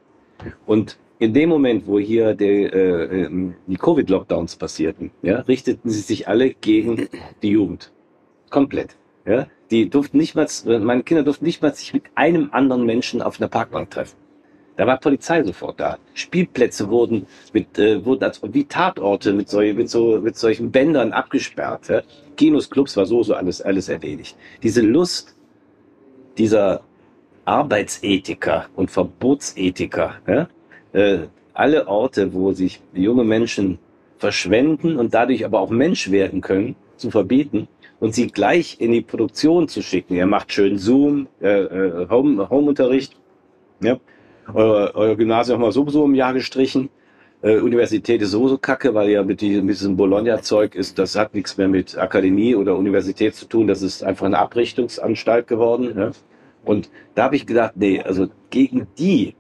Und 0.66 0.98
in 1.20 1.34
dem 1.34 1.50
Moment, 1.50 1.88
wo 1.88 2.00
hier 2.00 2.34
der, 2.34 2.74
äh, 2.74 3.26
ähm, 3.26 3.56
die 3.68 3.76
Covid-Lockdowns 3.76 4.56
passierten, 4.56 5.12
ja, 5.24 5.42
richteten 5.42 5.90
sie 5.90 6.00
sich 6.00 6.30
alle 6.30 6.52
gegen 6.54 7.10
die 7.42 7.50
Jugend. 7.50 7.92
Komplett. 8.50 8.96
Ja? 9.26 9.48
Die 9.72 9.90
durften 9.90 10.20
nicht 10.20 10.36
mal, 10.36 10.48
meine 10.80 11.04
Kinder 11.04 11.24
durften 11.24 11.44
nicht 11.44 11.62
mal 11.62 11.76
sich 11.76 11.94
mit 11.94 12.04
einem 12.16 12.48
anderen 12.54 12.86
Menschen 12.86 13.22
auf 13.22 13.42
einer 13.42 13.50
Parkbank 13.50 13.92
treffen. 13.92 14.16
Da 14.76 14.88
war 14.88 14.98
Polizei 14.98 15.44
sofort 15.44 15.80
da. 15.80 15.98
Spielplätze 16.14 16.90
wurden 16.90 17.28
mit 17.54 17.78
äh, 17.78 18.04
wurden 18.04 18.24
als 18.24 18.42
wie 18.44 18.66
Tatorte 18.66 19.34
mit, 19.34 19.50
so, 19.50 19.60
mit 19.60 19.90
so 19.90 20.20
mit 20.20 20.36
solchen 20.36 20.72
Bändern 20.72 21.14
abgesperrt. 21.14 21.90
Ja? 21.90 22.02
Kinos, 22.38 22.70
Clubs 22.70 22.98
war 22.98 23.06
so 23.06 23.22
so 23.24 23.36
alles 23.36 23.62
alles 23.62 23.90
erledigt. 23.90 24.36
Diese 24.64 24.82
Lust 24.82 25.36
dieser 26.38 26.82
Arbeitsethiker 27.46 28.68
und 28.76 28.90
Verbotsethiker, 28.90 30.16
ja? 30.28 30.48
äh, 30.94 31.28
alle 31.54 31.88
Orte, 31.88 32.34
wo 32.34 32.52
sich 32.54 32.82
junge 32.94 33.24
Menschen 33.24 33.78
verschwenden 34.18 34.98
und 34.98 35.14
dadurch 35.14 35.46
aber 35.46 35.60
auch 35.60 35.70
Mensch 35.70 36.10
werden 36.10 36.42
können, 36.42 36.76
zu 36.98 37.12
verbieten 37.12 37.68
und 38.00 38.16
sie 38.16 38.28
gleich 38.28 38.78
in 38.80 38.92
die 38.92 39.02
Produktion 39.02 39.68
zu 39.68 39.82
schicken. 39.82 40.16
Ihr 40.16 40.26
macht 40.26 40.52
schön 40.52 40.78
Zoom, 40.78 41.28
äh, 41.42 41.48
äh, 41.50 42.10
Home, 42.10 42.50
Home-Unterricht. 42.50 43.16
Ja? 43.82 43.98
Euer, 44.52 44.92
euer 44.96 45.16
Gymnasium 45.16 45.60
haben 45.60 45.68
wir 45.68 45.72
sowieso 45.72 46.06
im 46.06 46.16
Jahr 46.16 46.34
gestrichen. 46.34 46.90
Äh, 47.42 47.60
Universität 47.60 48.22
ist 48.22 48.32
sowieso 48.32 48.58
kacke, 48.58 48.94
weil 48.94 49.10
ja 49.10 49.24
mit, 49.24 49.42
die, 49.42 49.62
mit 49.62 49.76
diesem 49.76 49.96
Bologna-Zeug 49.98 50.76
ist, 50.76 50.98
das 50.98 51.16
hat 51.16 51.34
nichts 51.34 51.58
mehr 51.58 51.68
mit 51.68 51.98
Akademie 51.98 52.56
oder 52.56 52.78
Universität 52.78 53.36
zu 53.36 53.46
tun. 53.46 53.68
Das 53.68 53.82
ist 53.82 54.04
einfach 54.04 54.26
eine 54.26 54.40
Abrichtungsanstalt 54.40 55.48
geworden. 55.48 55.94
Ja? 55.98 56.12
Und 56.66 56.90
da 57.16 57.24
habe 57.24 57.36
ich 57.36 57.46
gedacht, 57.46 57.74
nee, 57.76 58.02
also 58.02 58.28
gegen 58.50 58.88
die 58.98 59.36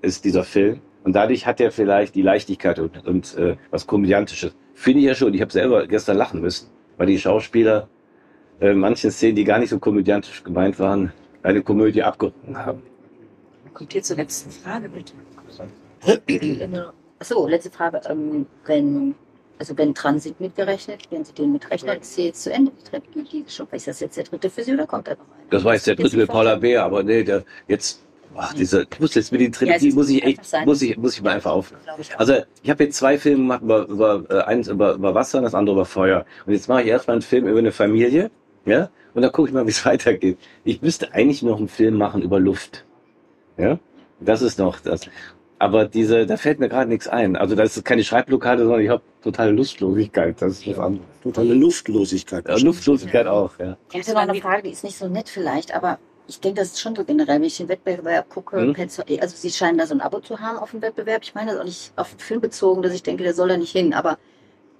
ist 0.00 0.24
dieser 0.24 0.44
Film. 0.44 0.80
Und 1.04 1.14
dadurch 1.14 1.46
hat 1.46 1.60
er 1.60 1.72
vielleicht 1.72 2.14
die 2.14 2.22
Leichtigkeit 2.22 2.78
und, 2.78 3.06
und 3.06 3.36
äh, 3.36 3.56
was 3.70 3.86
Komödiantisches. 3.86 4.54
Finde 4.74 5.00
ich 5.00 5.06
ja 5.06 5.14
schon. 5.14 5.34
Ich 5.34 5.40
habe 5.40 5.52
selber 5.52 5.86
gestern 5.86 6.16
lachen 6.16 6.40
müssen, 6.40 6.68
weil 6.96 7.06
die 7.06 7.18
Schauspieler 7.18 7.88
äh, 8.60 8.72
manchen 8.72 9.10
Szenen, 9.10 9.36
die 9.36 9.44
gar 9.44 9.58
nicht 9.58 9.70
so 9.70 9.78
komödiantisch 9.78 10.44
gemeint 10.44 10.78
waren, 10.78 11.12
eine 11.42 11.62
Komödie 11.62 12.02
abgerungen 12.02 12.56
haben. 12.56 12.82
Kommt 13.74 13.92
hier 13.92 14.02
zur 14.02 14.16
letzten 14.16 14.50
Frage, 14.50 14.88
bitte. 14.88 15.12
Achso, 17.18 17.46
letzte 17.46 17.70
Frage. 17.70 18.00
Ähm, 18.08 18.46
wenn, 18.66 19.14
also 19.58 19.78
wenn 19.78 19.94
Transit 19.94 20.40
mitgerechnet, 20.40 21.02
wenn 21.10 21.24
Sie 21.24 21.32
den 21.32 21.52
mitrechnen, 21.52 22.00
ist 22.00 22.14
sie 22.14 22.26
jetzt 22.26 22.42
zu 22.42 22.52
Ende 22.52 22.72
die 23.14 23.44
schon? 23.48 23.68
Ist 23.70 23.86
das 23.86 24.00
jetzt 24.00 24.16
der 24.16 24.24
dritte 24.24 24.50
für 24.50 24.64
Sie 24.64 24.72
oder 24.72 24.86
kommt 24.86 25.06
da 25.06 25.12
noch 25.12 25.20
einer? 25.20 25.50
Das 25.50 25.64
war 25.64 25.74
jetzt 25.74 25.86
der 25.86 25.94
dritte 25.94 26.16
mit 26.16 26.28
Paula 26.28 26.56
Bär, 26.56 26.82
aber 26.84 27.04
nee, 27.04 27.22
der 27.22 27.44
jetzt, 27.68 28.02
ach, 28.34 28.52
dieser, 28.54 28.82
ich 28.82 28.98
muss 28.98 29.14
jetzt 29.14 29.30
mit 29.30 29.40
den 29.40 29.52
Trilogie, 29.52 29.90
Ja, 29.90 29.94
muss 29.94 30.08
ich 30.08 30.24
echt, 30.24 30.40
muss 30.66 30.82
ich, 30.82 30.96
muss 30.96 31.14
ich 31.14 31.22
mal 31.22 31.34
einfach 31.34 31.52
auch. 31.52 31.66
Also 32.18 32.34
ich 32.62 32.70
habe 32.70 32.84
jetzt 32.84 32.96
zwei 32.96 33.16
Filme 33.18 33.38
gemacht, 33.38 33.62
über, 33.62 33.86
über 33.86 34.24
äh, 34.28 34.42
eins 34.42 34.66
über, 34.66 34.94
über 34.94 35.14
Wasser 35.14 35.38
und 35.38 35.44
das 35.44 35.54
andere 35.54 35.76
über 35.76 35.84
Feuer. 35.84 36.26
Und 36.44 36.54
jetzt 36.54 36.68
mache 36.68 36.82
ich 36.82 36.88
erstmal 36.88 37.14
einen 37.14 37.22
Film 37.22 37.46
über 37.46 37.60
eine 37.60 37.72
Familie, 37.72 38.32
ja, 38.64 38.90
und 39.14 39.22
dann 39.22 39.30
gucke 39.30 39.48
ich 39.48 39.54
mal, 39.54 39.64
wie 39.66 39.70
es 39.70 39.86
weitergeht. 39.86 40.38
Ich 40.64 40.82
müsste 40.82 41.12
eigentlich 41.14 41.42
noch 41.42 41.58
einen 41.58 41.68
Film 41.68 41.96
machen 41.96 42.22
über 42.22 42.40
Luft. 42.40 42.84
Ja, 43.56 43.78
das 44.20 44.42
ist 44.42 44.58
noch 44.58 44.80
das. 44.80 45.02
Aber 45.58 45.84
diese, 45.84 46.26
da 46.26 46.36
fällt 46.36 46.58
mir 46.58 46.68
gerade 46.68 46.88
nichts 46.88 47.06
ein. 47.06 47.36
Also 47.36 47.54
das 47.54 47.76
ist 47.76 47.84
keine 47.84 48.02
Schreibblockade, 48.02 48.64
sondern 48.64 48.80
ich 48.80 48.88
habe 48.88 49.02
totale 49.22 49.52
Lustlosigkeit. 49.52 50.42
Das 50.42 50.58
ist 50.58 50.66
was 50.66 50.78
anderes. 50.78 51.06
Totale 51.22 51.54
Luftlosigkeit. 51.54 52.48
Ja, 52.48 52.56
Luftlosigkeit 52.56 53.28
auch, 53.28 53.56
ja. 53.60 53.76
Ich 53.92 53.98
hätte 53.98 54.14
noch 54.14 54.22
eine 54.22 54.34
Frage, 54.34 54.64
die 54.64 54.70
ist 54.70 54.82
nicht 54.82 54.98
so 54.98 55.06
nett 55.08 55.28
vielleicht, 55.28 55.72
aber 55.72 56.00
ich 56.26 56.40
denke, 56.40 56.60
das 56.60 56.68
ist 56.68 56.80
schon 56.80 56.96
so 56.96 57.04
generell, 57.04 57.36
wenn 57.36 57.44
ich 57.44 57.58
den 57.58 57.68
Wettbewerb 57.68 58.28
gucke, 58.28 58.56
Mhm. 58.56 58.74
Also 59.20 59.36
Sie 59.36 59.50
scheinen 59.50 59.78
da 59.78 59.86
so 59.86 59.94
ein 59.94 60.00
Abo 60.00 60.20
zu 60.20 60.40
haben 60.40 60.58
auf 60.58 60.72
den 60.72 60.82
Wettbewerb. 60.82 61.22
Ich 61.22 61.34
meine 61.34 61.52
das 61.52 61.60
auch 61.60 61.64
nicht 61.64 61.92
auf 61.94 62.10
den 62.10 62.18
Film 62.18 62.40
bezogen, 62.40 62.82
dass 62.82 62.92
ich 62.92 63.02
denke, 63.04 63.22
der 63.22 63.34
soll 63.34 63.48
da 63.48 63.56
nicht 63.56 63.72
hin, 63.72 63.94
aber 63.94 64.18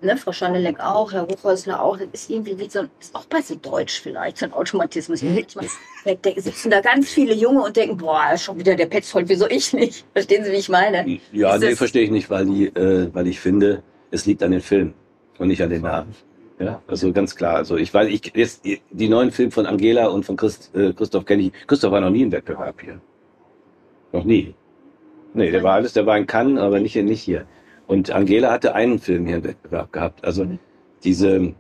ne, 0.03 0.17
Frau 0.17 0.33
Schandelek 0.33 0.81
auch, 0.81 1.13
Herr 1.13 1.27
Hochhäusler 1.27 1.83
auch, 1.83 1.97
das 1.99 2.09
ist 2.13 2.31
irgendwie 2.31 2.59
wie 2.59 2.69
so 2.69 2.81
ein, 2.81 2.91
ist 3.01 3.15
auch 3.15 3.25
bei 3.27 3.41
so 3.41 3.55
Deutsch 3.55 4.01
vielleicht, 4.01 4.39
so 4.39 4.47
ein 4.47 4.53
Automatismus. 4.53 5.23
Manchmal 5.23 5.67
da 6.05 6.31
sitzen 6.37 6.71
da 6.71 6.81
ganz 6.81 7.11
viele 7.11 7.35
Junge 7.35 7.63
und 7.63 7.77
denken, 7.77 7.97
boah, 7.97 8.37
schon 8.37 8.59
wieder 8.59 8.75
der 8.75 8.87
Petzold, 8.87 9.29
wieso 9.29 9.49
ich 9.49 9.73
nicht? 9.73 10.05
Verstehen 10.13 10.45
Sie, 10.45 10.53
wie 10.53 10.57
ich 10.57 10.69
meine? 10.69 11.21
Ja, 11.33 11.55
Ist 11.55 11.63
nee, 11.63 11.77
verstehe 11.77 12.03
ich 12.03 12.11
nicht, 12.11 12.29
weil 12.31 12.47
die, 12.47 12.67
äh, 12.67 13.09
weil 13.13 13.27
ich 13.29 13.41
finde, 13.41 13.83
es 14.11 14.27
liegt 14.27 14.43
an 14.43 14.51
den 14.51 14.61
Filmen 14.61 14.95
und 15.39 15.49
nicht 15.49 15.63
an 15.63 15.71
den 15.71 15.83
Namen. 15.83 16.15
Ja, 16.59 16.81
also 16.87 17.13
ganz 17.13 17.35
klar. 17.35 17.57
Also 17.57 17.77
ich 17.77 17.93
weiß, 17.93 18.09
ich 18.09 18.33
jetzt 18.35 18.63
die 18.65 19.09
neuen 19.09 19.31
Filme 19.31 19.51
von 19.51 19.67
Angela 19.67 20.07
und 20.09 20.25
von 20.25 20.37
Christ, 20.37 20.71
äh, 20.75 20.93
Christoph 20.93 21.25
kenne 21.25 21.43
ich. 21.45 21.53
Christoph 21.67 21.93
war 21.93 22.01
noch 22.01 22.11
nie 22.11 22.23
im 22.23 22.33
Wettbewerb 22.33 22.81
hier. 22.81 23.01
Noch 24.13 24.25
nie. 24.25 24.55
Nee, 25.35 25.51
der 25.51 25.63
war 25.63 25.75
alles, 25.75 25.95
der 25.95 26.07
war 26.07 26.19
in 26.19 26.27
Cannes, 26.27 26.61
aber 26.61 26.79
nicht, 26.79 26.95
nicht 26.95 27.23
hier. 27.23 27.47
Und 27.93 28.11
Angela 28.11 28.51
hatte 28.51 28.75
einen 28.75 28.99
Film 28.99 29.27
hier 29.27 29.37
im 29.37 29.45
Wettbewerb 29.45 29.93
gehabt. 29.93 30.25
Also 30.25 30.47
diese, 31.05 31.53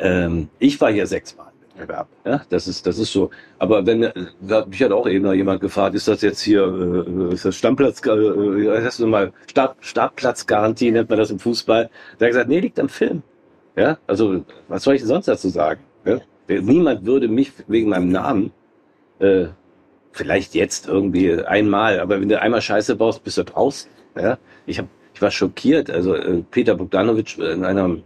ähm, 0.00 0.48
ich 0.58 0.80
war 0.80 0.90
hier 0.90 1.06
sechsmal 1.06 1.46
im 1.52 1.82
Wettbewerb. 1.82 2.08
Ja, 2.24 2.42
das 2.48 2.66
ist, 2.66 2.84
das 2.88 2.98
ist 2.98 3.12
so. 3.12 3.30
Aber 3.60 3.86
wenn, 3.86 4.02
äh, 4.02 4.12
mich 4.66 4.82
hat 4.82 4.90
auch 4.90 5.06
eben 5.06 5.24
noch 5.24 5.32
jemand 5.32 5.60
gefragt, 5.60 5.94
ist 5.94 6.08
das 6.08 6.22
jetzt 6.22 6.40
hier, 6.40 6.64
äh, 6.64 7.34
ist 7.34 7.44
das 7.44 7.54
Stammplatz, 7.54 8.04
äh, 8.04 8.10
äh, 8.10 8.84
hast 8.84 8.98
du 8.98 9.06
mal, 9.06 9.32
Start, 9.48 9.76
Startplatzgarantie 9.78 10.90
nennt 10.90 11.08
man 11.08 11.20
das 11.20 11.30
im 11.30 11.38
Fußball. 11.38 11.88
Da 12.18 12.24
hat 12.26 12.32
gesagt, 12.32 12.48
nee, 12.48 12.58
liegt 12.58 12.80
am 12.80 12.88
Film. 12.88 13.22
Ja, 13.76 13.98
also, 14.08 14.44
was 14.66 14.82
soll 14.82 14.96
ich 14.96 15.02
denn 15.02 15.08
sonst 15.08 15.28
dazu 15.28 15.50
sagen? 15.50 15.80
Ja? 16.04 16.18
Niemand 16.48 17.06
würde 17.06 17.28
mich 17.28 17.52
wegen 17.68 17.90
meinem 17.90 18.08
Namen, 18.08 18.50
äh, 19.20 19.46
vielleicht 20.10 20.56
jetzt 20.56 20.88
irgendwie 20.88 21.44
einmal, 21.44 22.00
aber 22.00 22.20
wenn 22.20 22.28
du 22.28 22.40
einmal 22.42 22.60
Scheiße 22.60 22.96
baust, 22.96 23.22
bist 23.22 23.38
du 23.38 23.44
draußen. 23.44 23.88
Ja? 24.16 24.38
Ich 24.66 24.78
hab, 24.80 24.86
ich 25.14 25.22
war 25.22 25.30
schockiert. 25.30 25.90
Also 25.90 26.14
äh, 26.14 26.42
Peter 26.50 26.74
Bogdanovich 26.74 27.38
äh, 27.38 27.52
in 27.52 27.64
einer 27.64 27.96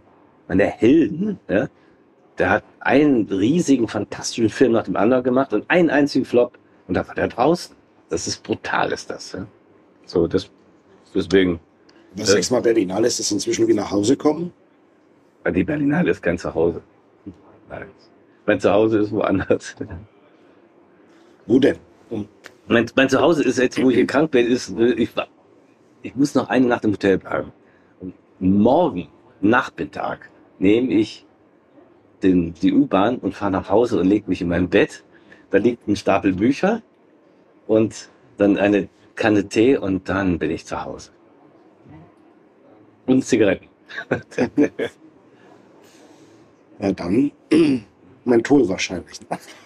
meiner 0.47 0.65
Helden, 0.65 1.39
ja, 1.49 1.67
der 2.37 2.49
hat 2.49 2.63
einen 2.79 3.27
riesigen, 3.27 3.87
fantastischen 3.87 4.49
Film 4.49 4.71
nach 4.71 4.83
dem 4.83 4.95
anderen 4.95 5.23
gemacht 5.23 5.53
und 5.53 5.69
einen 5.69 5.89
einzigen 5.89 6.25
Flop 6.25 6.57
und 6.87 6.93
da 6.95 7.07
war 7.07 7.15
der 7.15 7.27
draußen. 7.27 7.75
Das 8.09 8.25
ist 8.27 8.41
brutal, 8.43 8.91
ist 8.91 9.09
das. 9.09 9.33
Ja? 9.33 9.45
So, 10.05 10.27
das, 10.27 10.49
deswegen, 11.13 11.59
Was 12.15 12.29
Äh. 12.29 12.33
sechsmal 12.33 12.61
Berlinale 12.61 13.05
ist 13.07 13.19
das 13.19 13.31
inzwischen 13.31 13.67
wie 13.67 13.73
nach 13.73 13.91
Hause 13.91 14.15
kommen? 14.15 14.53
die 15.55 15.63
Berlinale 15.63 16.11
ist 16.11 16.21
kein 16.21 16.37
Zuhause. 16.37 16.81
Nein. 17.69 17.87
Mein 18.45 18.59
Zuhause 18.59 18.99
ist 18.99 19.11
woanders. 19.11 19.75
Wo 21.47 21.59
denn? 21.59 21.77
Mein, 22.67 22.85
mein 22.95 23.09
Zuhause 23.09 23.43
ist 23.43 23.57
jetzt, 23.57 23.81
wo 23.81 23.89
ich 23.89 23.95
hier 23.95 24.07
krank 24.13 24.31
bin, 24.31 24.45
ist, 24.47 24.69
ich, 24.77 25.15
war- 25.15 25.27
ich 26.01 26.15
muss 26.15 26.35
noch 26.35 26.49
eine 26.49 26.67
Nacht 26.67 26.85
im 26.85 26.93
Hotel 26.93 27.17
bleiben. 27.17 27.51
Und 27.99 28.13
morgen 28.39 29.07
Nachmittag 29.41 30.29
nehme 30.59 30.91
ich 30.93 31.25
den, 32.23 32.53
die 32.53 32.73
U-Bahn 32.73 33.17
und 33.17 33.33
fahre 33.33 33.51
nach 33.51 33.69
Hause 33.69 33.99
und 33.99 34.07
lege 34.07 34.29
mich 34.29 34.41
in 34.41 34.49
mein 34.49 34.69
Bett. 34.69 35.03
Da 35.51 35.57
liegt 35.57 35.87
ein 35.87 35.95
Stapel 35.95 36.33
Bücher 36.33 36.81
und 37.67 38.09
dann 38.37 38.57
eine 38.57 38.89
Kanne 39.15 39.47
Tee 39.47 39.77
und 39.77 40.07
dann 40.09 40.39
bin 40.39 40.51
ich 40.51 40.65
zu 40.65 40.83
Hause. 40.83 41.11
Und 43.05 43.23
Zigaretten. 43.25 43.67
Ja, 46.81 46.93
dann 46.93 47.31
Menthol 48.25 48.69
wahrscheinlich. 48.69 49.19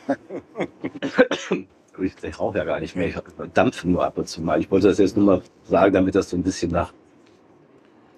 Ich, 2.02 2.14
ich 2.24 2.40
rauche 2.40 2.58
ja 2.58 2.64
gar 2.64 2.80
nicht 2.80 2.96
mehr. 2.96 3.08
Ich 3.08 3.16
dampfe 3.54 3.88
nur 3.88 4.04
ab 4.04 4.18
und 4.18 4.28
zu 4.28 4.42
mal. 4.42 4.60
Ich 4.60 4.70
wollte 4.72 4.88
das 4.88 4.98
jetzt 4.98 5.16
nur 5.16 5.26
mal 5.26 5.42
sagen, 5.66 5.94
damit 5.94 6.16
das 6.16 6.30
so 6.30 6.36
ein 6.38 6.44
bisschen 6.44 6.72
nach, 6.72 6.92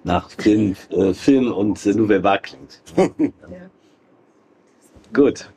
nach 0.04 0.30
Film, 0.30 0.76
äh, 0.92 1.14
Film 1.14 1.52
und 1.52 1.86
äh, 1.86 1.94
Nouvelle 1.94 2.24
Vague 2.24 2.42
klingt. 2.44 2.82
Gut. 5.14 5.50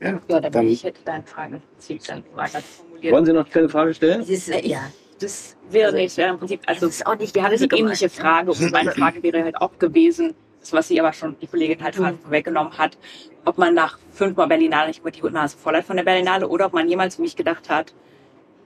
Ja, 0.00 0.18
Ja, 0.28 0.40
dann, 0.40 0.52
Dann- 0.52 0.66
ich 0.68 0.82
hätte 0.84 1.00
deine 1.04 1.22
Frage 1.24 1.56
im 1.56 1.62
Prinzip 1.62 2.02
dann 2.06 2.24
weiter 2.34 2.60
formuliert. 2.60 3.12
Wollen 3.14 3.26
Sie 3.26 3.32
noch 3.32 3.48
keine 3.48 3.68
Frage 3.68 3.94
stellen? 3.94 4.20
Das 4.20 4.28
ist, 4.28 4.48
Äh, 4.48 4.66
ja. 4.66 4.80
Das 5.20 5.54
wäre, 5.68 5.92
das 5.92 6.16
wäre 6.16 6.30
im 6.30 6.38
Prinzip, 6.38 6.60
also 6.64 6.86
Das 6.86 6.94
ist 6.96 7.06
auch 7.06 7.14
nicht 7.18 7.34
wir 7.34 7.42
hatten 7.42 7.56
die 7.68 7.76
ähnliche? 7.78 8.08
Frage 8.08 8.50
und 8.52 8.70
meine 8.72 8.90
Frage 8.98 9.22
wäre 9.22 9.42
halt 9.44 9.56
auch 9.56 9.78
gewesen, 9.78 10.32
das, 10.60 10.72
was 10.72 10.88
sie 10.88 11.00
aber 11.00 11.12
schon 11.12 11.36
die 11.40 11.46
Kollegin 11.46 11.82
halt 11.82 11.98
Mhm. 11.98 12.18
weggenommen 12.28 12.76
hat, 12.76 12.96
ob 13.44 13.58
man 13.58 13.74
nach 13.74 13.98
fünfmal 14.12 14.46
Berlinale 14.46 14.88
nicht 14.88 15.00
über 15.00 15.10
die 15.10 15.22
Nase 15.22 15.56
voll 15.56 15.76
hat 15.76 15.84
von 15.84 15.96
der 15.96 16.04
Berlinale 16.04 16.46
oder 16.46 16.66
ob 16.66 16.72
man 16.74 16.88
jemals 16.88 17.16
für 17.16 17.22
mich 17.22 17.36
gedacht 17.36 17.68
hat, 17.68 17.94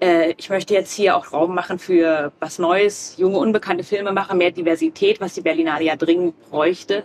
äh, 0.00 0.34
ich 0.36 0.50
möchte 0.50 0.74
jetzt 0.74 0.92
hier 0.92 1.16
auch 1.16 1.32
Raum 1.32 1.54
machen 1.54 1.78
für 1.78 2.32
was 2.40 2.58
Neues, 2.58 3.14
junge, 3.16 3.38
unbekannte 3.38 3.84
Filme 3.84 4.12
machen, 4.12 4.38
mehr 4.38 4.50
Diversität, 4.50 5.20
was 5.20 5.34
die 5.34 5.40
Berlinale 5.40 5.84
ja 5.84 5.96
dringend 5.96 6.34
bräuchte. 6.50 7.04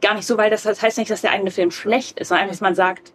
Gar 0.00 0.14
nicht 0.14 0.26
so, 0.26 0.36
weil 0.36 0.50
das, 0.50 0.62
das 0.62 0.80
heißt 0.80 0.98
nicht, 0.98 1.10
dass 1.10 1.22
der 1.22 1.32
eigene 1.32 1.50
Film 1.50 1.70
schlecht 1.70 2.20
ist, 2.20 2.28
sondern 2.28 2.44
einfach, 2.44 2.54
dass 2.54 2.60
man 2.60 2.74
sagt, 2.74 3.12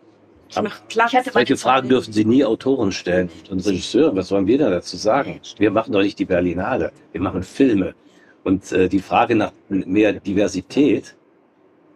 ich 0.49 0.59
mache 0.59 0.81
Platz. 0.87 1.13
Ich 1.13 1.31
Solche 1.31 1.57
Fragen 1.57 1.89
dürfen 1.89 2.11
Sie 2.11 2.25
nie 2.25 2.43
Autoren 2.43 2.91
stellen 2.91 3.29
und 3.51 3.63
Regisseure. 3.65 4.15
Was 4.15 4.29
sollen 4.29 4.47
wir 4.47 4.57
da 4.57 4.71
dazu 4.71 4.97
sagen? 4.97 5.39
Wir 5.57 5.69
machen 5.69 5.93
doch 5.93 6.01
nicht 6.01 6.17
die 6.17 6.25
Berlinale. 6.25 6.91
Wir 7.11 7.21
machen 7.21 7.43
Filme. 7.43 7.93
Und 8.43 8.71
äh, 8.71 8.87
die 8.87 8.99
Frage 8.99 9.35
nach 9.35 9.51
mehr 9.69 10.13
Diversität 10.13 11.15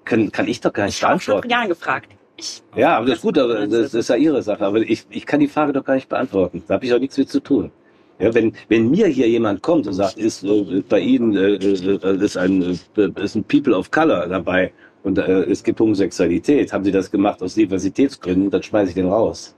kann, 0.05 0.31
kann 0.31 0.47
ich 0.47 0.61
doch 0.61 0.73
gar 0.73 0.85
nicht 0.85 0.97
ich 0.97 1.03
habe 1.03 1.13
beantworten. 1.13 1.49
Jahren 1.49 1.67
gefragt. 1.69 2.09
Ich, 2.37 2.61
Ja, 2.75 2.97
aber 2.97 3.07
das 3.07 3.17
ist 3.17 3.21
gut, 3.21 3.37
aber 3.37 3.67
das 3.67 3.93
ist 3.93 4.09
ja 4.09 4.15
Ihre 4.15 4.41
Sache. 4.41 4.65
Aber 4.65 4.79
ich, 4.79 5.05
ich 5.09 5.25
kann 5.25 5.39
die 5.39 5.47
Frage 5.47 5.73
doch 5.73 5.83
gar 5.83 5.95
nicht 5.95 6.09
beantworten. 6.09 6.63
Da 6.67 6.75
habe 6.75 6.85
ich 6.85 6.93
auch 6.93 6.99
nichts 6.99 7.17
mit 7.17 7.29
zu 7.29 7.39
tun. 7.39 7.71
Ja, 8.19 8.33
wenn, 8.33 8.53
wenn 8.69 8.89
mir 8.91 9.07
hier 9.07 9.27
jemand 9.27 9.61
kommt 9.63 9.87
und 9.87 9.93
sagt, 9.93 10.17
ist 10.17 10.43
äh, 10.43 10.83
bei 10.87 10.99
Ihnen 10.99 11.35
äh, 11.35 11.55
äh, 11.55 12.23
ist 12.23 12.37
ein 12.37 12.79
äh, 12.95 13.09
ist 13.21 13.35
ein 13.35 13.43
People 13.43 13.75
of 13.75 13.89
Color 13.89 14.27
dabei 14.27 14.71
und 15.03 15.17
äh, 15.17 15.43
es 15.43 15.63
gibt 15.63 15.79
Homosexualität, 15.79 16.71
haben 16.71 16.83
Sie 16.83 16.91
das 16.91 17.09
gemacht 17.09 17.41
aus 17.41 17.55
Diversitätsgründen, 17.55 18.51
dann 18.51 18.61
schmeiße 18.61 18.89
ich 18.89 18.95
den 18.95 19.07
raus. 19.07 19.55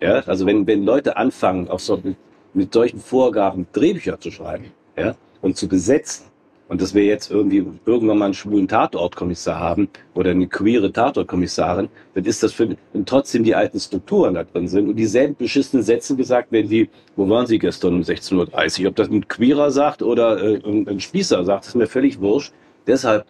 Ja, 0.00 0.20
also 0.26 0.46
wenn 0.46 0.66
wenn 0.66 0.84
Leute 0.84 1.16
anfangen, 1.18 1.68
auch 1.68 1.78
so 1.78 1.98
mit, 2.02 2.16
mit 2.54 2.72
solchen 2.72 3.00
Vorgaben 3.00 3.66
Drehbücher 3.72 4.18
zu 4.18 4.30
schreiben, 4.30 4.72
ja, 4.96 5.14
und 5.42 5.56
zu 5.56 5.68
besetzen, 5.68 6.30
und 6.70 6.80
dass 6.80 6.94
wir 6.94 7.04
jetzt 7.04 7.32
irgendwie 7.32 7.66
irgendwann 7.84 8.18
mal 8.18 8.26
einen 8.26 8.34
schwulen 8.34 8.68
Tatortkommissar 8.68 9.58
haben 9.58 9.88
oder 10.14 10.30
eine 10.30 10.46
queere 10.46 10.92
Tatortkommissarin, 10.92 11.88
dann 12.14 12.24
ist 12.24 12.44
das 12.44 12.52
für 12.52 12.76
wenn 12.92 13.04
trotzdem 13.04 13.42
die 13.42 13.56
alten 13.56 13.80
Strukturen 13.80 14.34
da 14.34 14.44
drin 14.44 14.68
sind 14.68 14.88
und 14.88 14.94
dieselben 14.94 15.34
beschissenen 15.34 15.82
Sätze 15.82 16.14
gesagt 16.14 16.52
werden 16.52 16.70
wie, 16.70 16.88
wo 17.16 17.28
waren 17.28 17.48
Sie 17.48 17.58
gestern 17.58 17.94
um 17.94 18.02
16.30 18.02 18.84
Uhr? 18.84 18.90
Ob 18.90 18.94
das 18.94 19.08
ein 19.08 19.26
Queerer 19.26 19.72
sagt 19.72 20.00
oder 20.00 20.40
äh, 20.40 20.60
ein 20.64 21.00
Spießer 21.00 21.44
sagt, 21.44 21.66
ist 21.66 21.74
mir 21.74 21.88
völlig 21.88 22.20
wurscht. 22.20 22.52
Deshalb, 22.86 23.26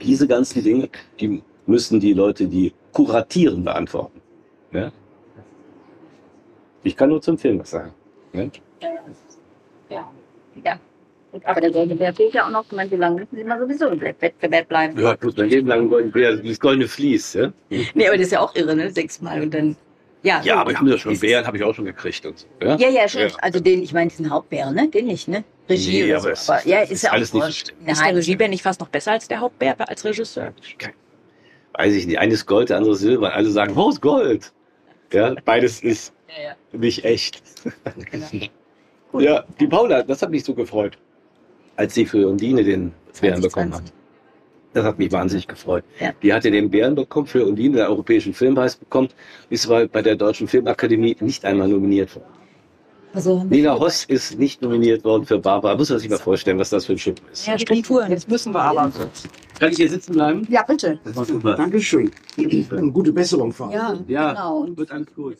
diese 0.00 0.26
ganzen 0.26 0.64
Dinge, 0.64 0.88
die 1.20 1.42
müssen 1.66 2.00
die 2.00 2.14
Leute, 2.14 2.46
die 2.46 2.72
kuratieren, 2.92 3.62
beantworten. 3.62 4.22
Ja? 4.72 4.90
Ich 6.82 6.96
kann 6.96 7.10
nur 7.10 7.20
zum 7.20 7.36
Film 7.36 7.58
was 7.58 7.72
sagen. 7.72 7.92
Ne? 8.32 8.50
Ja. 10.64 10.80
Aber 11.44 11.60
der 11.60 11.70
Goldene 11.70 11.94
Bär 11.96 12.12
fehlt 12.12 12.34
ja 12.34 12.46
auch 12.46 12.50
noch. 12.50 12.64
Ich 12.66 12.72
meine, 12.72 12.90
wie 12.90 12.96
lange 12.96 13.20
müssen 13.20 13.36
sie 13.36 13.44
mal 13.44 13.58
sowieso 13.60 13.86
im 13.88 14.00
Wettbewerb 14.00 14.68
bleiben? 14.68 14.98
Ja, 15.00 15.14
gut, 15.14 15.36
mein 15.38 15.48
Leben 15.48 15.68
lang 15.68 15.90
wollen 15.90 16.12
wir 16.14 16.36
das 16.36 16.58
goldene 16.60 16.88
Vlies. 16.88 17.34
Ja, 17.34 17.52
Nee, 17.68 18.08
aber 18.08 18.16
das 18.16 18.26
ist 18.26 18.32
ja 18.32 18.40
auch 18.40 18.54
irre, 18.54 18.74
ne? 18.74 18.90
Sechsmal 18.90 19.40
und 19.42 19.54
dann. 19.54 19.76
Ja, 20.22 20.40
ja 20.44 20.54
so. 20.54 20.60
aber 20.60 20.72
ich 20.72 20.80
muss 20.80 20.90
ja 20.90 20.98
schon 20.98 21.18
Bären, 21.18 21.46
habe 21.46 21.56
ich 21.56 21.62
auch 21.64 21.74
schon 21.74 21.84
gekriegt. 21.86 22.26
Und 22.26 22.38
so, 22.40 22.46
ja? 22.60 22.76
Ja, 22.76 22.88
ja, 22.88 23.08
schon. 23.08 23.22
Ja. 23.22 23.28
Also 23.40 23.60
den, 23.60 23.82
ich 23.82 23.92
meine, 23.92 24.10
diesen 24.10 24.28
Hauptbär, 24.28 24.70
ne? 24.70 24.88
Den 24.88 25.06
nicht, 25.06 25.28
ne? 25.28 25.44
Regie 25.68 26.02
Nee, 26.02 26.04
oder 26.10 26.14
aber 26.16 26.22
so. 26.24 26.30
es- 26.30 26.50
Aber, 26.50 26.66
ja, 26.68 26.80
ist 26.80 26.90
ist 26.90 27.02
ja 27.02 27.10
auch 27.10 27.14
alles 27.14 27.32
nicht 27.32 27.42
so 27.42 27.46
wurscht. 27.48 27.66
schlimm. 27.68 27.78
ist 27.86 27.98
der 28.00 28.04
Nein. 28.06 28.14
Regiebär 28.16 28.48
nicht 28.48 28.62
fast 28.62 28.80
noch 28.80 28.88
besser 28.88 29.12
als 29.12 29.28
der 29.28 29.40
Hauptbär 29.40 29.76
als 29.88 30.04
Regisseur? 30.04 30.52
Weiß 31.74 31.94
ich 31.94 32.06
nicht. 32.06 32.18
Eines 32.18 32.44
Gold, 32.44 32.68
der 32.70 32.76
andere 32.78 32.96
Silber. 32.96 33.32
Alle 33.32 33.48
sagen, 33.48 33.74
wo 33.76 33.88
ist 33.88 34.02
Gold? 34.02 34.52
Ja, 35.12 35.34
beides 35.44 35.80
ist 35.80 36.12
Ja, 36.28 36.50
ja. 36.50 36.78
nicht 36.78 37.04
echt. 37.04 37.42
ja, 39.18 39.44
die 39.58 39.66
Paula, 39.66 40.02
das 40.02 40.22
hat 40.22 40.30
mich 40.30 40.44
so 40.44 40.54
gefreut. 40.54 40.98
Als 41.80 41.94
sie 41.94 42.04
für 42.04 42.28
Undine 42.28 42.62
den 42.62 42.92
Bären 43.22 43.40
bekommen 43.40 43.72
hat. 43.72 43.84
2020. 43.84 43.94
Das 44.74 44.84
hat 44.84 44.98
mich 44.98 45.10
wahnsinnig 45.10 45.48
gefreut. 45.48 45.82
Ja. 45.98 46.12
Die 46.22 46.30
hatte 46.30 46.50
den 46.50 46.68
Bären 46.70 46.94
bekommen 46.94 47.26
für 47.26 47.46
Undine, 47.46 47.78
den 47.78 47.86
Europäischen 47.86 48.34
Filmpreis 48.34 48.76
bekommen, 48.76 49.08
ist 49.48 49.64
aber 49.66 49.88
bei 49.88 50.02
der 50.02 50.14
Deutschen 50.14 50.46
Filmakademie 50.46 51.16
nicht 51.20 51.42
einmal 51.42 51.68
nominiert 51.68 52.14
worden. 52.14 52.28
Also, 53.14 53.44
Nina 53.44 53.80
Hoss 53.80 54.04
ist 54.04 54.38
nicht 54.38 54.60
nominiert 54.60 55.04
worden 55.04 55.24
für 55.24 55.38
Barbara. 55.38 55.74
Muss 55.74 55.88
man 55.88 55.98
sich 55.98 56.10
mal 56.10 56.18
vorstellen, 56.18 56.58
was 56.58 56.68
das 56.68 56.84
für 56.84 56.92
ein 56.92 56.98
Schiff 56.98 57.16
ist. 57.32 57.46
Ja, 57.46 57.58
Strukturen, 57.58 58.10
jetzt 58.10 58.28
müssen 58.28 58.52
wir 58.52 58.60
aber. 58.60 58.92
Kann 59.58 59.70
ich 59.70 59.78
hier 59.78 59.88
sitzen 59.88 60.12
bleiben? 60.12 60.46
ja, 60.50 60.62
bitte. 60.62 61.00
Das 61.02 61.16
war 61.16 61.24
super. 61.24 61.54
Dankeschön. 61.54 62.10
Gute 62.92 63.12
Besserung 63.14 63.52
vor 63.52 63.68
allem. 63.68 64.04
Ja, 64.06 64.22
Ja, 64.22 64.32
genau. 64.34 64.76
Wird 64.76 64.90
alles 64.90 65.14
gut. 65.14 65.38